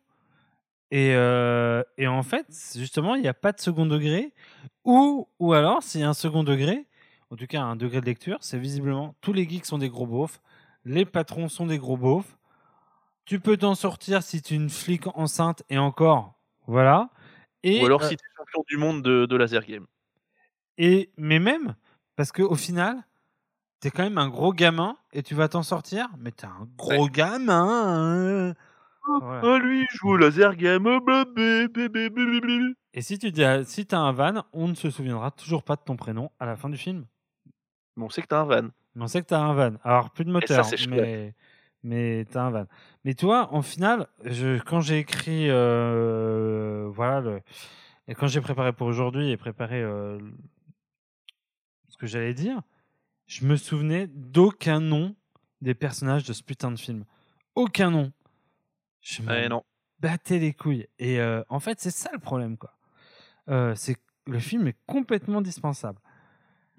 [0.91, 4.33] Et, euh, et en fait, justement, il n'y a pas de second degré.
[4.83, 6.85] Ou, ou alors, s'il y a un second degré,
[7.29, 10.05] en tout cas un degré de lecture, c'est visiblement tous les geeks sont des gros
[10.05, 10.41] beaufs,
[10.85, 12.37] les patrons sont des gros beaufs.
[13.25, 16.33] Tu peux t'en sortir si tu es une flic enceinte et encore,
[16.67, 17.09] voilà.
[17.63, 19.85] Et, Ou alors euh, si t'es champion du monde de, de laser game.
[20.77, 21.75] et, mais même,
[22.15, 23.03] parce qu'au final,
[23.79, 27.07] t'es quand même un gros gamin et tu vas t'en sortir, mais t'es un gros
[27.07, 28.49] gamin.
[28.49, 28.55] hein.
[29.21, 29.41] Voilà.
[29.43, 30.85] Ah lui, il joue au laser game.
[30.87, 32.73] oh, bébé, bébé, bébé.
[32.93, 35.75] Et si tu dis, à- si t'as un van, on ne se souviendra toujours pas
[35.75, 37.05] de ton prénom à la fin du film.
[37.95, 38.69] Mais on sait que t'as un van.
[38.95, 39.77] Mais on sait que t'as un van.
[39.83, 40.87] Alors, plus de moteur, chouette.
[40.89, 41.33] mais,
[41.83, 42.65] mais t'as un van.
[43.05, 47.41] Mais toi, en final, je, quand j'ai écrit, euh, voilà, le,
[48.07, 50.19] et quand j'ai préparé pour aujourd'hui et préparé euh,
[51.89, 52.61] ce que j'allais dire,
[53.27, 55.15] je me souvenais d'aucun nom
[55.61, 57.05] des personnages de ce putain de film.
[57.55, 58.11] Aucun nom.
[59.01, 59.63] Je m'en Eh non.
[59.99, 60.87] battais les couilles.
[60.99, 62.73] Et euh, en fait, c'est ça le problème, quoi.
[63.75, 65.99] C'est le film est complètement dispensable.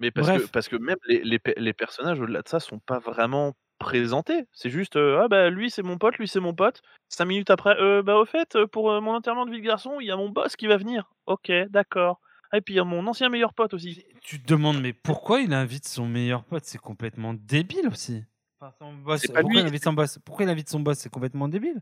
[0.07, 2.79] Mais parce que, parce que même les, les, pe- les personnages au-delà de ça sont
[2.79, 4.45] pas vraiment présentés.
[4.51, 6.81] C'est juste euh, ah bah lui c'est mon pote, lui c'est mon pote.
[7.09, 9.65] Cinq minutes après, euh, bah au fait euh, pour euh, mon enterrement de vie de
[9.65, 11.11] garçon, il y a mon boss qui va venir.
[11.25, 12.19] Ok, d'accord.
[12.51, 14.03] Ah, et puis il y a mon ancien meilleur pote aussi.
[14.21, 16.63] Tu te demandes, mais pourquoi il invite son meilleur pote?
[16.65, 18.23] C'est complètement débile aussi.
[18.61, 19.67] Enfin, son boss, C'est pas pourquoi, lui.
[19.67, 20.19] il invite son boss?
[20.23, 20.97] Pourquoi il invite son boss?
[20.99, 21.81] C'est complètement débile.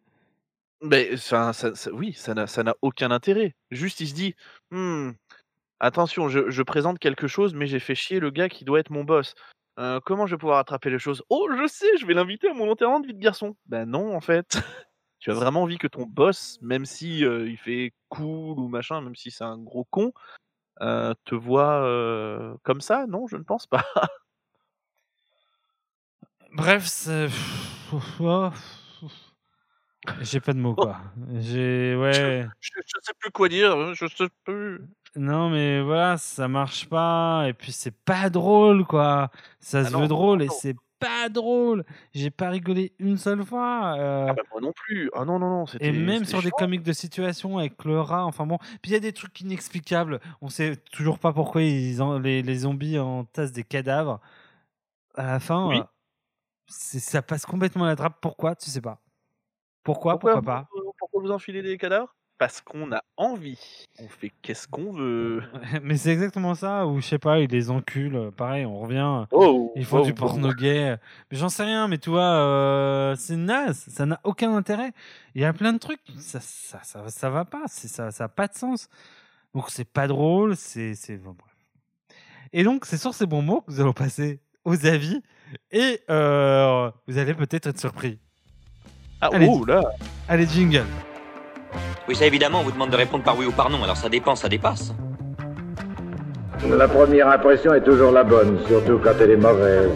[0.82, 3.56] Mais ça, ça, ça- oui, ça n'a ça n'a aucun intérêt.
[3.70, 4.34] Juste il se dit
[4.72, 5.12] Hmm,
[5.82, 8.92] attention, je, je présente quelque chose, mais j'ai fait chier le gars qui doit être
[8.92, 9.36] mon boss.
[9.80, 11.24] Euh, comment je vais pouvoir attraper les choses?
[11.30, 13.56] Oh, je sais, je vais l'inviter à mon enterrement de vie de garçon.
[13.66, 14.48] Ben non, en fait.
[15.20, 19.02] tu as vraiment envie que ton boss, même si euh, il fait cool ou machin,
[19.02, 20.14] même si c'est un gros con,
[20.82, 23.08] euh, te voit euh, comme ça?
[23.08, 23.86] Non, je ne pense pas.
[26.54, 27.30] Bref, c'est.
[28.20, 28.50] Oh.
[30.22, 31.00] J'ai pas de mots, quoi.
[31.36, 31.96] J'ai.
[31.96, 32.46] Ouais.
[32.60, 33.94] je, je sais plus quoi dire.
[33.94, 34.82] Je sais plus.
[35.16, 37.46] Non, mais voilà, ça marche pas.
[37.48, 39.30] Et puis, c'est pas drôle, quoi.
[39.60, 40.54] Ça Ah se non, veut drôle et non.
[40.58, 41.84] c'est pas drôle.
[42.14, 43.96] J'ai pas rigolé une seule fois.
[43.98, 45.10] euh, Ah bah, moi non plus.
[45.14, 45.66] Ah non non non.
[45.80, 48.58] Et même sur des comiques de situation avec le rat, enfin bon.
[48.82, 50.22] Puis il y a des trucs inexplicables.
[50.42, 54.22] On sait toujours pas pourquoi ils en- les, les zombies entassent des cadavres.
[55.16, 55.80] À la fin, Oui.
[55.80, 55.84] euh,
[56.68, 58.20] ça passe complètement à la trappe.
[58.22, 58.56] Pourquoi?
[58.56, 59.02] Tu sais pas.
[59.84, 60.14] Pourquoi?
[60.20, 60.70] Pourquoi, Pourquoi pas?
[60.74, 62.16] vous, pourquoi vous enfilez des cadavres?
[62.42, 63.88] Parce qu'on a envie.
[64.00, 65.44] On fait qu'est-ce qu'on veut.
[65.84, 66.88] Mais c'est exactement ça.
[66.88, 68.32] Ou je sais pas, ils les enculent.
[68.36, 69.28] Pareil, on revient.
[69.30, 70.16] Oh, Ils font oh, du oh.
[70.16, 70.98] porno gay.
[71.32, 73.86] Mais j'en sais rien, mais tu vois, euh, c'est naze.
[73.90, 74.92] Ça n'a aucun intérêt.
[75.36, 76.02] Il y a plein de trucs.
[76.18, 77.66] Ça, ça, ça, ça va pas.
[77.68, 78.90] Ça n'a pas de sens.
[79.54, 80.56] Donc c'est pas drôle.
[80.56, 80.96] C'est.
[80.96, 82.18] c'est- bon, bref.
[82.54, 85.22] Et donc, c'est sur ces bons mots que nous allons passer aux avis.
[85.70, 88.18] Et euh, vous allez peut-être être surpris.
[89.22, 89.84] Ah, Allez, oh là
[90.28, 90.88] Allez, jingle.
[92.12, 94.10] Oui, ça évidemment, on vous demande de répondre par oui ou par non, alors ça
[94.10, 94.94] dépend, ça dépasse.
[96.68, 99.90] La première impression est toujours la bonne, surtout quand elle est mauvaise.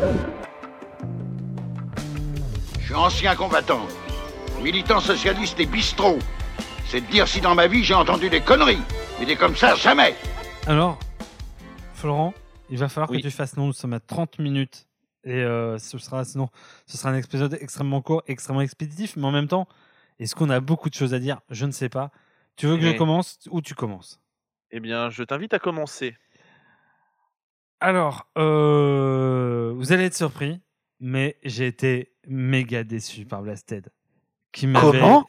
[2.79, 3.81] Je suis ancien combattant,
[4.63, 6.17] militant socialiste et bistrot.
[6.87, 8.79] C'est de dire si dans ma vie j'ai entendu des conneries.
[9.19, 10.15] Mais des comme ça, jamais.
[10.67, 10.97] Alors,
[11.95, 12.33] Florent,
[12.69, 13.17] il va falloir Oui.
[13.17, 14.87] que tu fasses non, nous sommes à 30 minutes.
[15.25, 16.47] Et euh, ce sera sinon,
[16.85, 19.67] ce sera un épisode extrêmement court, extrêmement expéditif, mais en même temps,
[20.19, 21.41] est-ce qu'on a beaucoup de choses à dire?
[21.49, 22.11] Je ne sais pas.
[22.55, 24.21] Tu veux que je Mais- commence ou tu commences?
[24.71, 26.15] Eh bien, je t'invite à commencer.
[27.79, 30.59] Alors, euh, vous allez être surpris,
[30.99, 33.89] mais j'ai été méga déçu par Blasted.
[34.51, 35.25] Qui m'avait- Comment?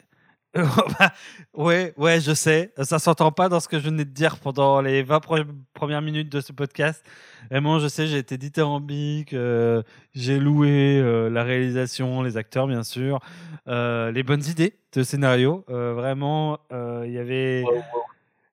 [1.55, 2.73] Ouais, ouais, je sais.
[2.83, 6.03] Ça s'entend pas dans ce que je venais de dire pendant les 20 pre- premières
[6.03, 7.05] minutes de ce podcast.
[7.51, 9.83] Vraiment, je sais, j'ai été dithyrambique, euh,
[10.15, 13.21] j'ai loué euh, la réalisation, les acteurs, bien sûr,
[13.69, 15.65] euh, les bonnes idées de scénario.
[15.71, 17.65] Euh, vraiment, il y avait.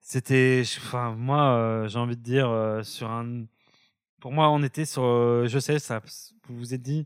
[0.01, 0.63] C'était.
[0.79, 3.45] Enfin, moi, j'ai envie de dire, sur un.
[4.19, 5.03] Pour moi, on était sur.
[5.47, 6.01] je sais, ça,
[6.47, 7.05] vous vous êtes dit,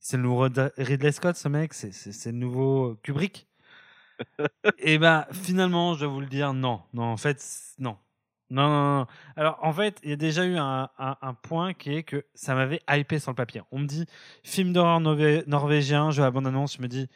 [0.00, 3.46] c'est le nouveau Rid- Ridley Scott, ce mec, c'est le nouveau Kubrick.
[4.78, 7.42] Et ben finalement, je vais vous le dire, non, non, en fait,
[7.78, 7.96] non.
[8.50, 9.06] Non, non, non.
[9.36, 10.88] Alors, en fait, il y a déjà eu un,
[11.42, 13.62] point qui est que ça m'avait hypé sur le papier.
[13.72, 14.06] On me dit,
[14.42, 17.08] film d'horreur norvé- norvégien, je vois la bande-annonce, je me dis,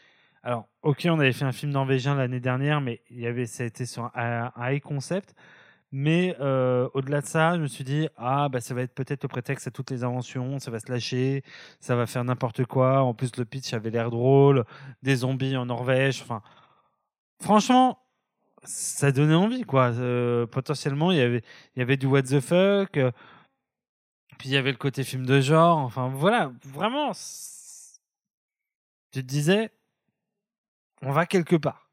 [0.43, 3.65] Alors, ok, on avait fait un film norvégien l'année dernière, mais il y avait, ça
[3.65, 5.35] a été sur un, un high concept.
[5.91, 9.23] Mais euh, au-delà de ça, je me suis dit, ah, bah, ça va être peut-être
[9.23, 11.43] le prétexte à toutes les inventions, ça va se lâcher,
[11.81, 13.03] ça va faire n'importe quoi.
[13.03, 14.65] En plus, le pitch avait l'air drôle,
[15.03, 16.21] des zombies en Norvège.
[16.23, 16.43] Enfin,
[17.41, 17.99] franchement,
[18.65, 19.93] ça donnait envie, quoi.
[19.93, 21.43] Euh, potentiellement, il y avait,
[21.77, 22.97] il y avait du what the fuck.
[22.97, 23.13] euh,
[24.39, 25.79] puis il y avait le côté film de genre.
[25.79, 27.13] Enfin, voilà, vraiment.
[29.13, 29.71] Tu te disais,
[31.03, 31.91] on va quelque part.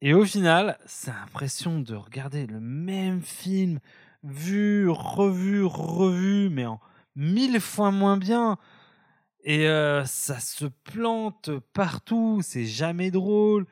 [0.00, 3.80] Et au final, c'est l'impression de regarder le même film,
[4.22, 6.80] vu, revu, revu, mais en
[7.16, 8.58] mille fois moins bien.
[9.42, 13.66] Et euh, ça se plante partout, c'est jamais drôle.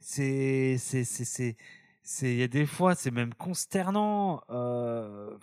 [0.00, 1.56] C'est, c'est, c'est,
[2.02, 4.42] c'est, il y a des fois, c'est même consternant.
[4.50, 5.36] Euh,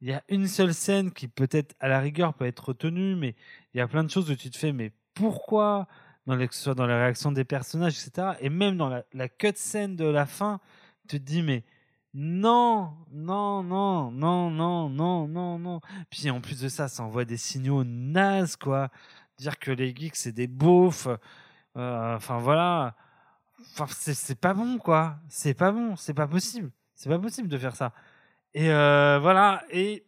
[0.00, 3.36] Il y a une seule scène qui peut-être, à la rigueur, peut être retenue, mais
[3.72, 5.86] il y a plein de choses où tu te fais, mais pourquoi
[6.26, 8.32] dans les, que ce soit dans les réactions des personnages, etc.
[8.40, 10.60] Et même dans la, la cut scène de la fin,
[11.08, 11.64] tu te dis, mais
[12.14, 15.80] non, non, non, non, non, non, non, non.
[16.10, 18.90] Puis en plus de ça, ça envoie des signaux nazes, quoi.
[19.38, 21.08] Dire que les geeks, c'est des beaufs.
[21.76, 22.94] Euh, Enfin, voilà.
[23.72, 25.16] Enfin, c'est pas bon, quoi.
[25.28, 26.70] C'est pas bon, c'est pas possible.
[26.94, 27.92] C'est pas possible de faire ça.
[28.54, 29.62] Et euh, voilà.
[29.70, 30.04] Et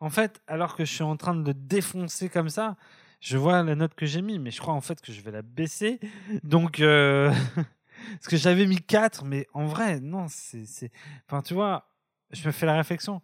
[0.00, 2.76] en fait, alors que je suis en train de le défoncer comme ça,
[3.20, 5.30] je vois la note que j'ai mis, mais je crois en fait que je vais
[5.30, 6.00] la baisser.
[6.42, 7.30] Donc, euh,
[8.14, 10.90] parce que j'avais mis 4, mais en vrai, non, c'est.
[11.26, 11.90] Enfin, tu vois,
[12.30, 13.22] je me fais la réflexion.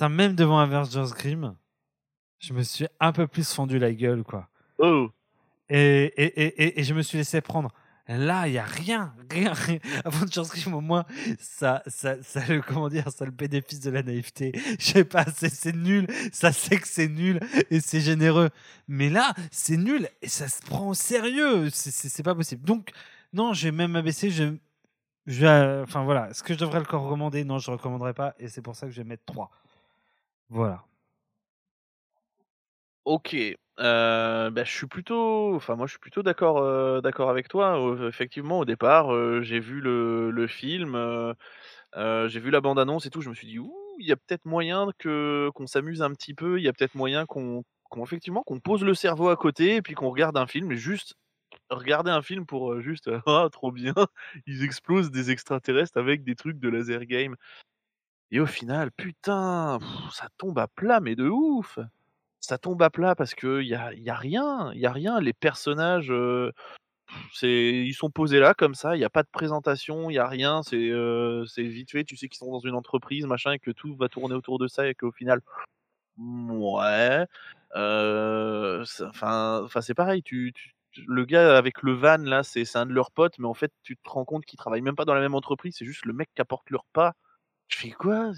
[0.00, 1.54] Même devant Avengers Grimm,
[2.38, 4.48] je me suis un peu plus fendu la gueule, quoi.
[4.78, 5.10] Oh,
[5.72, 7.70] Et, et, et, je me suis laissé prendre.
[8.08, 9.78] Là, il n'y a rien, rien, rien.
[10.04, 11.04] Avengers Grimm, au moins,
[11.38, 14.52] ça, ça, ça, le, comment dire, ça le bénéfice de la naïveté.
[14.78, 18.50] Je sais pas, c'est nul, ça sait que c'est nul et c'est généreux.
[18.88, 21.70] Mais là, c'est nul et ça se prend au sérieux.
[21.70, 22.64] C'est- pas possible.
[22.64, 22.90] Donc,
[23.32, 24.30] non, je vais même abaisser.
[24.30, 24.54] Je,
[25.26, 28.48] je enfin voilà, est-ce que je devrais le recommander Non, je ne recommanderais pas et
[28.48, 29.50] c'est pour ça que je vais mettre 3.
[30.50, 30.84] Voilà.
[33.04, 33.36] Ok.
[33.80, 37.80] Euh, bah, je suis plutôt, enfin moi je suis plutôt d'accord, euh, avec toi.
[37.80, 40.94] Euh, effectivement, au départ, euh, j'ai vu le, film,
[41.96, 43.20] j'ai vu la bande-annonce et tout.
[43.22, 43.58] Je me suis dit,
[43.98, 46.58] il y a peut-être moyen que qu'on s'amuse un petit peu.
[46.58, 47.64] Il y a peut-être moyen qu'on,
[48.02, 50.72] effectivement qu'on pose le cerveau à côté et puis qu'on regarde un film.
[50.74, 51.14] Juste
[51.70, 53.94] regarder un film pour juste, ah trop bien,
[54.46, 57.36] ils explosent des extraterrestres avec des trucs de laser game.
[58.30, 59.78] Et au final, putain,
[60.12, 61.78] ça tombe à plat, mais de ouf.
[62.42, 65.20] Ça tombe à plat parce que y a, y a rien, y a rien.
[65.20, 66.50] Les personnages, euh,
[67.42, 68.96] ils sont posés là comme ça.
[68.96, 70.62] Il y a pas de présentation, il y a rien.
[70.64, 72.04] C'est, euh, vite fait.
[72.04, 74.66] Tu sais qu'ils sont dans une entreprise, machin, et que tout va tourner autour de
[74.66, 75.40] ça, et qu'au final,
[76.18, 77.26] ouais.
[77.76, 80.22] euh, Enfin, c'est pareil.
[80.24, 80.52] Tu,
[81.06, 83.96] le gars avec le van là, c'est, un de leurs potes, mais en fait, tu
[83.96, 85.76] te rends compte qu'ils travaillent même pas dans la même entreprise.
[85.78, 87.14] C'est juste le mec qui apporte leur pas.
[87.68, 88.32] Je fais quoi?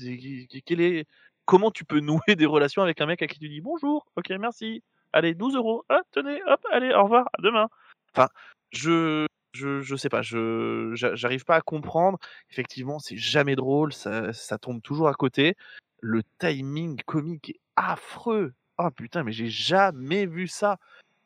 [0.66, 1.06] Quel est...
[1.44, 4.30] Comment tu peux nouer des relations avec un mec à qui tu dis bonjour, ok,
[4.40, 7.68] merci, allez, 12 euros, ah, tenez, hop, allez, au revoir, à demain.
[8.14, 8.28] Enfin,
[8.72, 12.18] je, je, je sais pas, je, j'a- j'arrive pas à comprendre.
[12.50, 15.54] Effectivement, c'est jamais drôle, ça, ça tombe toujours à côté.
[16.00, 18.54] Le timing comique est affreux.
[18.78, 20.78] Oh putain, mais j'ai jamais vu ça.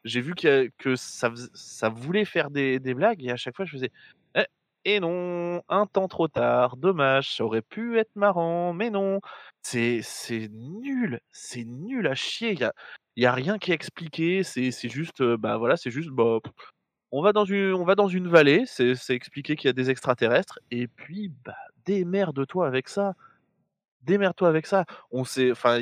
[0.04, 1.30] J'ai vu que ça,
[1.88, 3.92] voulait faire des, des blagues et à chaque fois je faisais
[4.88, 9.20] et non, un temps trop tard, dommage, ça aurait pu être marrant, mais non.
[9.60, 10.00] C'est
[10.50, 12.52] nul, c'est nul à chier.
[13.16, 14.42] Il y a, rien qui est expliqué.
[14.42, 16.38] C'est juste, euh, bah voilà, c'est juste, bah,
[17.12, 18.64] on va dans une, on va dans une vallée.
[18.66, 20.58] C'est expliqué qu'il y a des extraterrestres.
[20.70, 23.14] Et puis, bah, démerde-toi avec ça.
[24.02, 24.86] Démerde-toi avec ça.
[25.10, 25.80] On sait, enfin,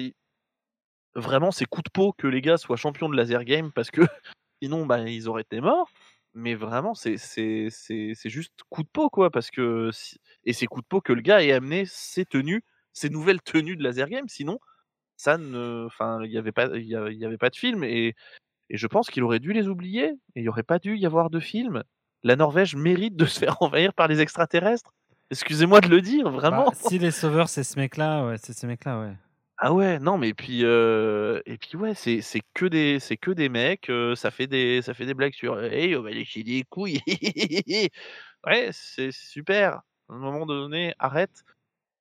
[1.14, 4.00] vraiment, c'est coup de peau que les gars soient champions de laser game parce que
[4.62, 5.90] sinon, bah, ils auraient été morts.
[6.38, 9.90] Mais vraiment, c'est c'est c'est c'est juste coup de peau quoi, parce que
[10.44, 12.62] et c'est coup de peau que le gars ait amené ses tenues,
[12.92, 14.28] ses nouvelles tenues de laser game.
[14.28, 14.58] Sinon,
[15.16, 17.84] ça ne, enfin, il y avait pas, il y avait, y avait pas de film
[17.84, 18.14] et
[18.70, 20.08] et je pense qu'il aurait dû les oublier.
[20.34, 21.82] Et il n'y aurait pas dû y avoir de film.
[22.22, 24.92] La Norvège mérite de se faire envahir par les extraterrestres.
[25.30, 26.66] Excusez-moi de le dire, vraiment.
[26.66, 29.14] Bah, si les sauveurs, c'est ce mec-là, ouais, c'est ce mec-là, ouais.
[29.58, 33.30] Ah ouais, non, mais puis euh, et puis ouais, c'est c'est que des c'est que
[33.30, 36.62] des mecs, ça fait des ça fait des blagues sur hey, on va lécher des
[36.64, 37.00] couilles.
[38.46, 39.76] ouais, c'est super.
[40.10, 41.44] À un moment donné, arrête.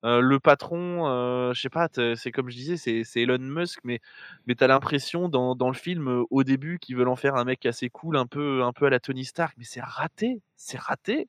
[0.04, 4.00] Le patron, je sais pas, c'est comme je disais, c'est c'est Elon Musk, mais
[4.46, 7.66] mais t'as l'impression dans dans le film au début qu'ils veulent en faire un mec
[7.66, 11.28] assez cool, un peu un peu à la Tony Stark, mais c'est raté, c'est raté.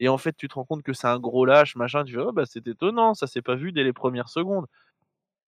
[0.00, 2.04] Et en fait, tu te rends compte que c'est un gros lâche, machin.
[2.04, 4.66] Tu fais oh bah c'est étonnant, ça s'est pas vu dès les premières secondes.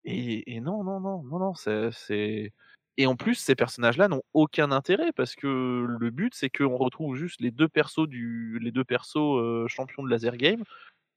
[0.06, 2.52] Et, et non, non, non, non, non, c'est,
[2.97, 7.16] Et en plus, ces personnages-là n'ont aucun intérêt parce que le but, c'est qu'on retrouve
[7.16, 10.64] juste les deux persos du, les deux persos euh, champions de laser game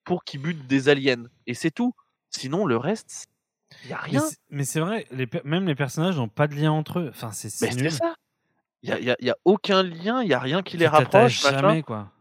[0.05, 1.25] pour qu'ils butent des aliens.
[1.47, 1.95] Et c'est tout.
[2.31, 3.27] Sinon, le reste,
[3.85, 4.29] il y a rien.
[4.51, 7.09] Mais c'est vrai, les même les personnages n'ont pas de lien entre eux.
[7.11, 8.15] Enfin, c'est Mais c'est ça.
[8.83, 10.87] Il y a, y a- y a aucun lien, il y a rien qui les
[10.89, 11.43] rapproche.
[11.51, 12.13] jamais, quoi.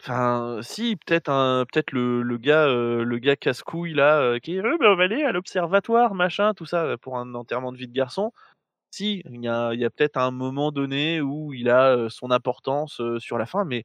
[0.00, 4.56] Enfin, si, peut-être un, peut-être le, le gars, euh, le gars casse-couille là, euh, qui
[4.56, 7.76] est, Euh, ben, on va aller à l'observatoire, machin, tout ça, pour un enterrement de
[7.76, 8.32] vie de garçon.
[8.92, 12.30] Si, il y a, y a peut-être un moment donné où il a euh, son
[12.30, 13.84] importance euh, sur la fin, mais,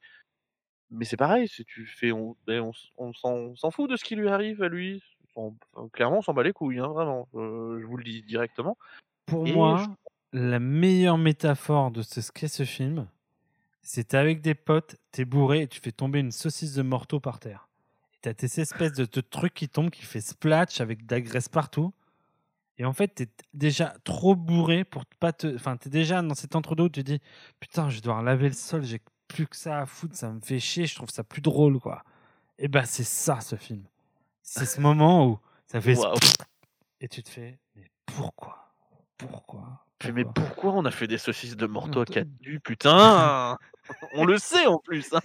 [0.89, 3.97] mais c'est pareil, si tu fais, on, ben, on, on s'en on s'en fout de
[3.97, 5.03] ce qui lui arrive à lui.
[5.35, 5.53] On-
[5.91, 7.27] clairement, on s'en bat les couilles, hein, vraiment.
[7.33, 8.77] Je vous le dis directement.
[9.25, 9.83] Pour Et moi,
[10.33, 13.05] je- la meilleure métaphore de ce qu'est ce film,
[13.87, 17.39] c'est avec des potes, t'es bourré et tu fais tomber une saucisse de morteau par
[17.39, 17.69] terre.
[18.15, 21.21] Et t'as tes espèces de, de trucs qui tombent, qui fait splash avec de la
[21.21, 21.93] graisse partout.
[22.79, 25.53] Et en fait, t'es déjà trop bourré pour pas te.
[25.55, 27.21] Enfin, t'es déjà dans cet entre-deux où tu te dis
[27.59, 30.59] Putain, je devoir laver le sol, j'ai plus que ça à foutre, ça me fait
[30.59, 32.03] chier, je trouve ça plus drôle, quoi.
[32.57, 33.83] Et ben, c'est ça, ce film.
[34.41, 35.95] C'est ce moment où ça fait.
[37.01, 38.73] Et tu te fais Mais pourquoi?
[39.17, 39.85] Pourquoi?
[40.13, 40.73] Mais Pourquoi?
[40.73, 43.57] on a fait des saucisses de morteau à quatre du putain?
[44.15, 45.13] On le sait en plus.
[45.13, 45.19] hein.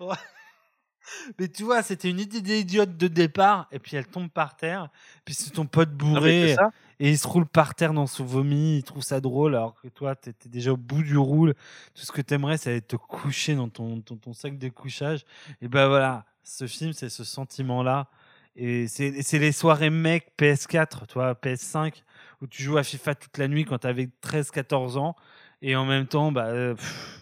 [1.38, 4.88] Mais tu vois, c'était une idée idiote de départ, et puis elle tombe par terre,
[5.24, 6.54] puis c'est ton pote bourré,
[7.00, 9.88] et il se roule par terre dans son vomi, il trouve ça drôle, alors que
[9.88, 11.54] toi, t'étais déjà au bout du roule.
[11.94, 15.24] Tout ce que t'aimerais, c'est aller te coucher dans ton, ton, ton sac de couchage.
[15.60, 18.08] Et ben voilà, ce film, c'est ce sentiment-là.
[18.54, 22.02] Et c'est les soirées mec PS4, toi, PS5,
[22.42, 25.16] où tu joues à FIFA toute la nuit quand t'avais 13-14 ans,
[25.62, 27.21] et en même temps, bah, euh, pff,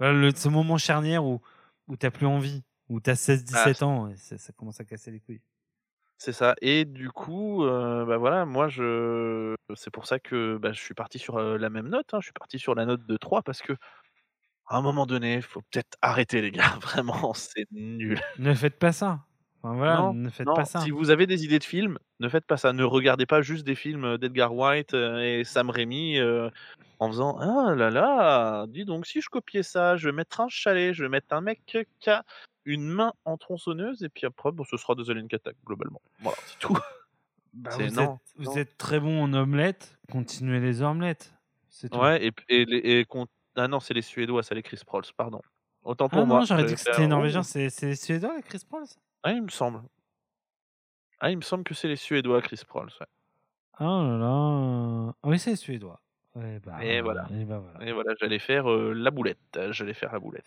[0.00, 1.40] voilà, le- ce moment charnière où,
[1.86, 5.40] où t'as plus envie, où t'as 16-17 ans, et ça, commence à casser les couilles.
[6.18, 6.54] C'est ça.
[6.60, 10.92] Et du coup, euh, bah voilà, moi, je, c'est pour ça que bah, je suis
[10.94, 12.12] parti sur euh, la même note.
[12.12, 12.18] hein.
[12.20, 13.72] Je suis parti sur la note de 3 parce que
[14.66, 16.78] à un moment donné, il faut peut-être arrêter, les gars.
[16.82, 18.20] Vraiment, c'est nul.
[18.38, 19.24] Ne faites pas ça.
[19.62, 20.80] Enfin, voilà, non, ne faites non, pas ça.
[20.80, 22.72] Si vous avez des idées de films, ne faites pas ça.
[22.72, 26.48] Ne regardez pas juste des films d'Edgar White euh, et Sam Raimi euh,
[26.98, 30.48] en faisant Ah là là, dis donc, si je copiais ça, je vais mettre un
[30.48, 32.24] chalet, je vais mettre un mec qui a
[32.64, 36.00] une main en tronçonneuse et puis après, bon, ce sera des aliens qui attaquent, globalement.
[36.20, 36.76] Voilà, c'est tout.
[37.52, 41.34] Bah, vous non, êtes, vous êtes très bon en omelette, continuez les omelettes.
[41.68, 41.98] C'est tout.
[41.98, 43.06] Ouais, et, et, les- et
[43.56, 45.40] ah non, c'est les Suédois, c'est les Chris Prols, pardon.
[45.82, 46.38] Autant pour Ah moi.
[46.38, 47.42] non, j'aurais dit que c'était Oh.
[47.42, 48.84] c'est les Suédois, les Chris Paul
[49.22, 49.82] Ah, il me semble.
[51.20, 52.90] Ah, il me semble que c'est les Suédois, Chris Prols.
[53.00, 53.06] ouais.
[53.78, 55.14] Ah là là.
[55.22, 56.00] Ah oui, c'est les Suédois.
[56.34, 57.26] Ouais, bah, Et voilà.
[57.30, 57.84] Et bah voilà.
[57.86, 59.58] Et voilà, j'allais faire euh, la boulette.
[59.70, 60.46] J'allais faire la boulette.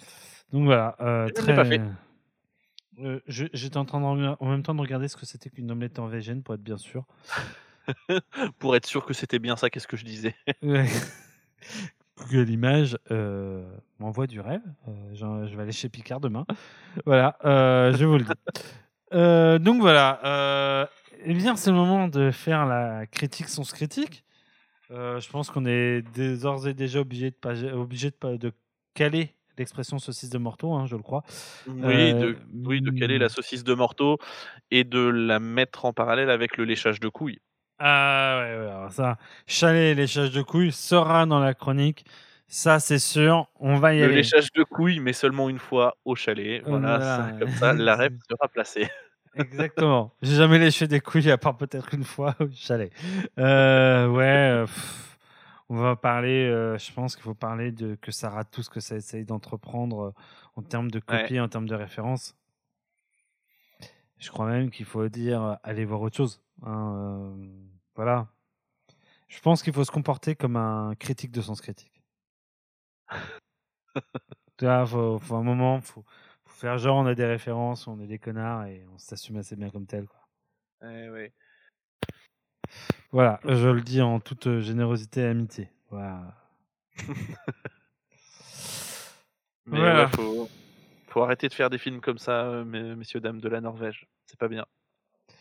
[0.51, 1.55] Donc voilà, euh, très.
[1.55, 1.82] pas fait.
[2.99, 5.71] Euh, je- J'étais en train de, en même temps de regarder ce que c'était qu'une
[5.71, 7.05] omelette norvégienne pour être bien sûr.
[8.59, 10.36] Pour être sûr que c'était bien ça, qu'est-ce que je disais?
[12.18, 13.64] Google Images euh,
[13.99, 14.61] m'envoie du rêve.
[14.88, 16.45] Euh, je vais aller chez Picard demain.
[17.05, 19.64] Voilà, euh, je vous le dis.
[19.64, 20.89] Donc voilà.
[21.26, 24.24] Eh bien, c'est le moment de faire la critique sans critique.
[24.89, 26.01] Je pense qu'on est
[26.39, 28.51] d'ores et déjà obligé de, pas, obligé de, pas- de
[28.93, 31.24] caler l'expression saucisse de morteau, hein, je le crois.
[31.68, 34.18] Oui, de, oui, de caler la saucisse de morteau
[34.72, 37.39] et de la mettre en parallèle avec le léchage de couilles.
[37.80, 39.17] Ah ouais, ouais, alors ça,
[39.47, 42.05] chalet et léchage de couilles sera dans la chronique.
[42.47, 43.47] Ça, c'est sûr.
[43.59, 44.15] On va y Le aller.
[44.15, 46.61] léchage de couilles, mais seulement une fois au chalet.
[46.65, 46.99] Voilà, Voilà.
[47.17, 48.88] ça, comme ça, la rêve sera placée.
[49.36, 50.13] Exactement.
[50.21, 52.91] J'ai jamais léché des couilles à part peut-être une fois au chalet.
[53.39, 54.24] Euh, ouais.
[54.24, 55.17] euh, pff,
[55.69, 56.47] on va parler.
[56.47, 59.26] euh, je pense qu'il faut parler de que ça rate tout ce que ça essaye
[59.26, 60.13] d'entreprendre euh,
[60.55, 61.24] en termes de Ouais.
[61.24, 62.36] copie, en termes de référence.
[64.19, 66.42] Je crois même qu'il faut dire allez voir autre chose.
[66.61, 67.47] Hein, euh,
[67.95, 68.27] voilà.
[69.27, 72.03] Je pense qu'il faut se comporter comme un critique de sens critique.
[74.57, 76.05] Tu vois, faut, faut un moment, faut,
[76.45, 79.55] faut faire genre on a des références, on est des connards et on s'assume assez
[79.55, 80.07] bien comme tel.
[80.07, 80.19] Quoi.
[80.83, 81.33] Ouais, ouais.
[83.11, 85.69] Voilà, je le dis en toute euh, générosité et amitié.
[85.89, 86.35] Voilà.
[89.65, 90.05] Mais Voilà.
[90.05, 90.49] ouais, faut,
[91.07, 94.07] faut arrêter de faire des films comme ça, euh, mes- messieurs, dames de la Norvège.
[94.25, 94.65] C'est pas bien.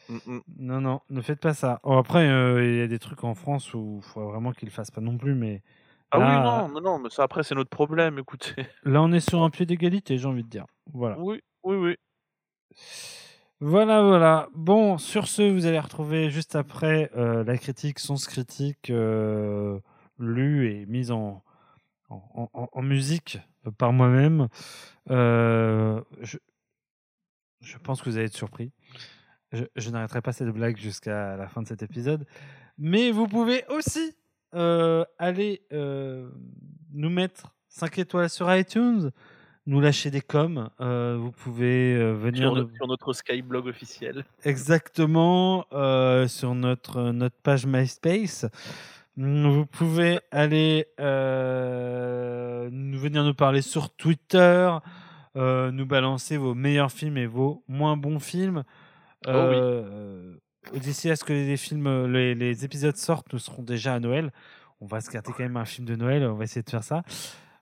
[0.08, 0.40] Mm, mm.
[0.58, 1.80] Non, non, ne faites pas ça.
[1.84, 4.68] Oh, après, euh, il y a des trucs en France où il faut vraiment qu'ils
[4.68, 5.62] le fassent pas non plus, mais
[6.10, 8.54] Ah là, oui, non, non, non, mais ça après, c'est notre problème, écoutez.
[8.84, 10.66] là, on est sur un pied d'égalité, j'ai envie de dire.
[10.92, 11.16] Voilà.
[11.18, 11.96] Oui, oui, oui.
[13.60, 14.48] Voilà, voilà.
[14.54, 19.78] Bon, sur ce, vous allez retrouver juste après euh, la critique, sens critique, euh,
[20.18, 21.44] lue et mise en,
[22.10, 23.38] en, en- en musique
[23.78, 24.48] par moi-même.
[25.10, 26.38] Euh, je,
[27.60, 28.72] je pense que vous allez être surpris.
[29.52, 32.26] Je, je n'arrêterai pas cette blague jusqu'à la fin de cet épisode.
[32.78, 34.14] Mais vous pouvez aussi
[34.54, 36.28] euh, allez euh,
[36.92, 39.10] nous mettre 5 étoiles sur iTunes,
[39.66, 40.68] nous lâcher des coms.
[40.80, 44.24] euh, vous pouvez venir Sur, nous- notre- sur notre Skyblog officiel.
[44.44, 45.66] exactement
[46.28, 48.46] sur notre, notre page MySpace.
[49.16, 50.86] Vous pouvez aller
[52.70, 54.70] nous venir nous parler sur Twitter,
[55.34, 58.64] nous balancer vos meilleurs films et vos moins bons films.
[59.26, 59.56] Oh oui.
[59.58, 60.34] Euh,
[60.74, 64.30] D'ici à ce que les films, les, les épisodes sortent, nous serons déjà à Noël.
[64.80, 66.24] On va se garder quand même un film de Noël.
[66.24, 67.02] On va essayer de faire ça.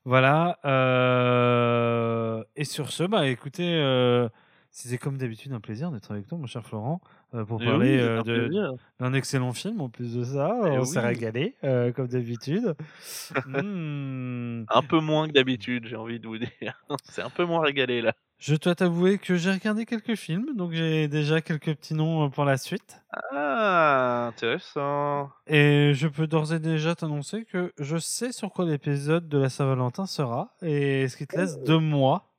[0.04, 0.58] Voilà.
[0.64, 4.28] euh, Et sur ce, bah écoutez, euh,
[4.70, 7.00] c'était comme d'habitude un plaisir d'être avec toi, mon cher Florent,
[7.34, 10.54] euh, pour Eh parler oui, euh, d'un excellent film en plus de ça.
[10.66, 12.74] Eh on s'est régalé, euh, comme d'habitude.
[13.46, 14.64] Hmm.
[14.68, 16.50] Un peu moins que d'habitude, j'ai envie de vous dire.
[17.04, 18.14] C'est un peu moins régalé là.
[18.40, 22.28] Je dois t'avouer que j'ai regardé quelques films, donc j'ai déjà quelques petits noms euh,
[22.30, 23.02] pour la suite.
[23.32, 25.30] Ah, intéressant.
[25.46, 29.50] Et je peux d'ores et déjà t'annoncer que je sais sur quoi l'épisode de la
[29.50, 32.32] Saint-Valentin sera, et ce qui te laisse deux mois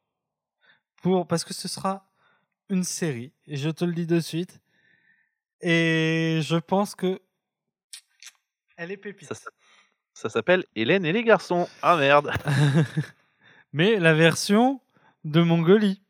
[1.04, 2.10] pour parce que ce sera
[2.70, 3.32] une série.
[3.46, 4.60] Et je te le dis de suite.
[5.62, 7.22] Et je pense que
[8.76, 9.32] elle est pépite.
[10.16, 11.70] Ça s'appelle Hélène et les garçons.
[11.84, 12.32] Ah merde.
[13.72, 14.82] Mais la version
[15.24, 16.02] de Mongolie.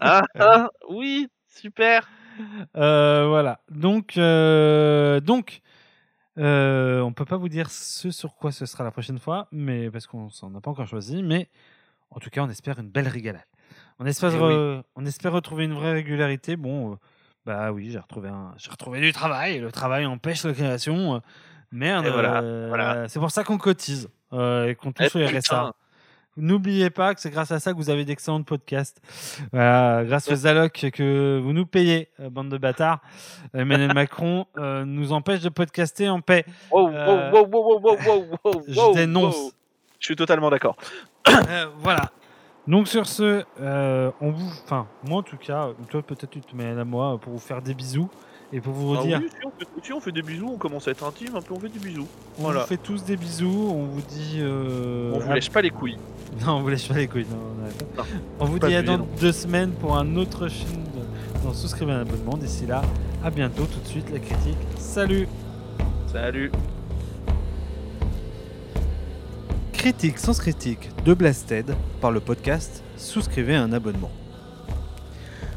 [0.00, 2.08] Ah, ah, oui, super.
[2.76, 3.60] Euh, voilà.
[3.70, 5.60] Donc, euh, donc,
[6.38, 9.90] euh, on peut pas vous dire ce sur quoi ce sera la prochaine fois, mais
[9.90, 11.22] parce qu'on s'en a pas encore choisi.
[11.22, 11.48] Mais
[12.10, 13.44] en tout cas, on espère une belle régalade.
[13.98, 14.82] On espère, Eh oui.
[14.96, 16.56] on espère retrouver une vraie régularité.
[16.56, 16.96] Bon, euh,
[17.46, 19.60] bah oui, j'ai retrouvé un, j'ai retrouvé du travail.
[19.60, 21.20] Le travail empêche la création.
[21.70, 22.06] Merde.
[22.06, 23.08] Voilà, voilà.
[23.08, 25.74] C'est pour ça qu'on cotise et qu'on Eh, touche au RSA.
[26.36, 29.00] N'oubliez pas que c'est grâce à ça que vous avez d'excellents podcasts.
[29.52, 33.00] Voilà, grâce aux allocs que vous nous payez, euh, bande de bâtards.
[33.54, 36.44] Emmanuel Macron euh, nous empêche de podcaster en paix.
[36.72, 39.52] Euh, wow, wow, wow, Je dénonce.
[40.00, 40.76] Je suis totalement d'accord.
[41.26, 42.10] Euh, voilà.
[42.66, 43.44] Donc sur ce,
[44.20, 47.32] on vous, enfin moi en tout cas, toi peut-être tu te mets à moi pour
[47.32, 48.10] vous faire des bisous
[48.54, 50.56] et pour vous Ah dire, oui, si on, fait, si on fait des bisous, on
[50.56, 52.06] commence à être intime, un peu on fait des bisous.
[52.38, 52.60] on voilà.
[52.60, 55.98] vous fait tous des bisous, on vous dit, euh, On vous lèche pas les couilles.
[56.46, 57.84] non on vous lèche pas les couilles, non, on arrête.
[57.98, 58.04] Non,
[58.38, 62.02] on vous dit à dans deux semaines pour un autre film de- dans souscrivez un
[62.02, 62.36] abonnement.
[62.36, 62.82] D'ici là,
[63.24, 63.64] à bientôt.
[63.64, 64.56] Tout de suite la critique.
[64.78, 65.26] Salut.
[66.12, 66.52] Salut.
[69.72, 74.12] Critique sans critique de Blasted par le podcast Souscrivez un abonnement.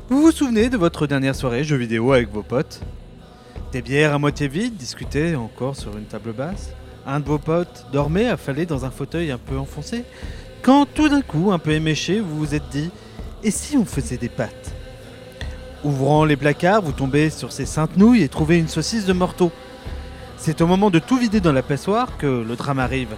[0.09, 2.79] Vous vous souvenez de votre dernière soirée jeux vidéo avec vos potes?
[3.73, 6.69] Des bières à moitié vides discutées encore sur une table basse
[7.05, 10.05] Un de vos potes dormait affalé dans un fauteuil un peu enfoncé
[10.61, 12.89] Quand tout d'un coup, un peu éméché, vous vous êtes dit
[13.43, 14.73] Et si on faisait des pâtes?
[15.83, 19.51] Ouvrant les placards, vous tombez sur ces saintes nouilles et trouvez une saucisse de morteau.
[20.37, 23.13] C'est au moment de tout vider dans la passoire que le drame arrive.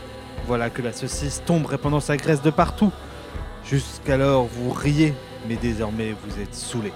[0.47, 2.91] Voilà que la saucisse tombe répandant sa graisse de partout.
[3.63, 5.13] Jusqu'alors, vous riez,
[5.47, 6.91] mais désormais, vous êtes saoulé.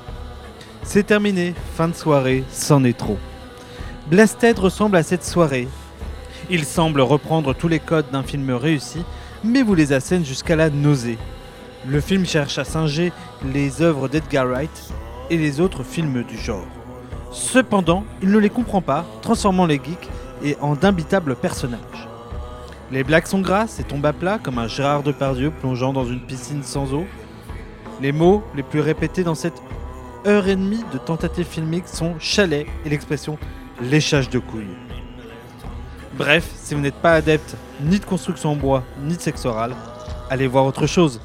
[0.84, 3.18] C'est terminé, fin de soirée, c'en est trop.
[4.08, 5.68] Blasted ressemble à cette soirée.
[6.50, 9.04] Il semble reprendre tous les codes d'un film réussi,
[9.44, 11.18] mais vous les assène jusqu'à la nausée.
[11.88, 13.12] Le film cherche à singer
[13.54, 14.94] les œuvres d'Edgar Wright
[15.30, 16.68] et les autres films du genre.
[17.32, 20.10] Cependant, il ne les comprend pas, transformant les geeks
[20.44, 22.08] et en d'imbitables personnages.
[22.92, 26.22] Les blagues sont grasses et tombent à plat comme un Gérard Depardieu plongeant dans une
[26.22, 27.06] piscine sans eau.
[28.04, 29.62] Les mots les plus répétés dans cette
[30.28, 33.38] heure et demie de tentative filmique sont chalet et l'expression
[33.82, 34.76] léchage de couilles.
[36.18, 39.74] Bref, si vous n'êtes pas adepte ni de construction en bois ni de sexe oral,
[40.30, 41.22] allez voir autre chose.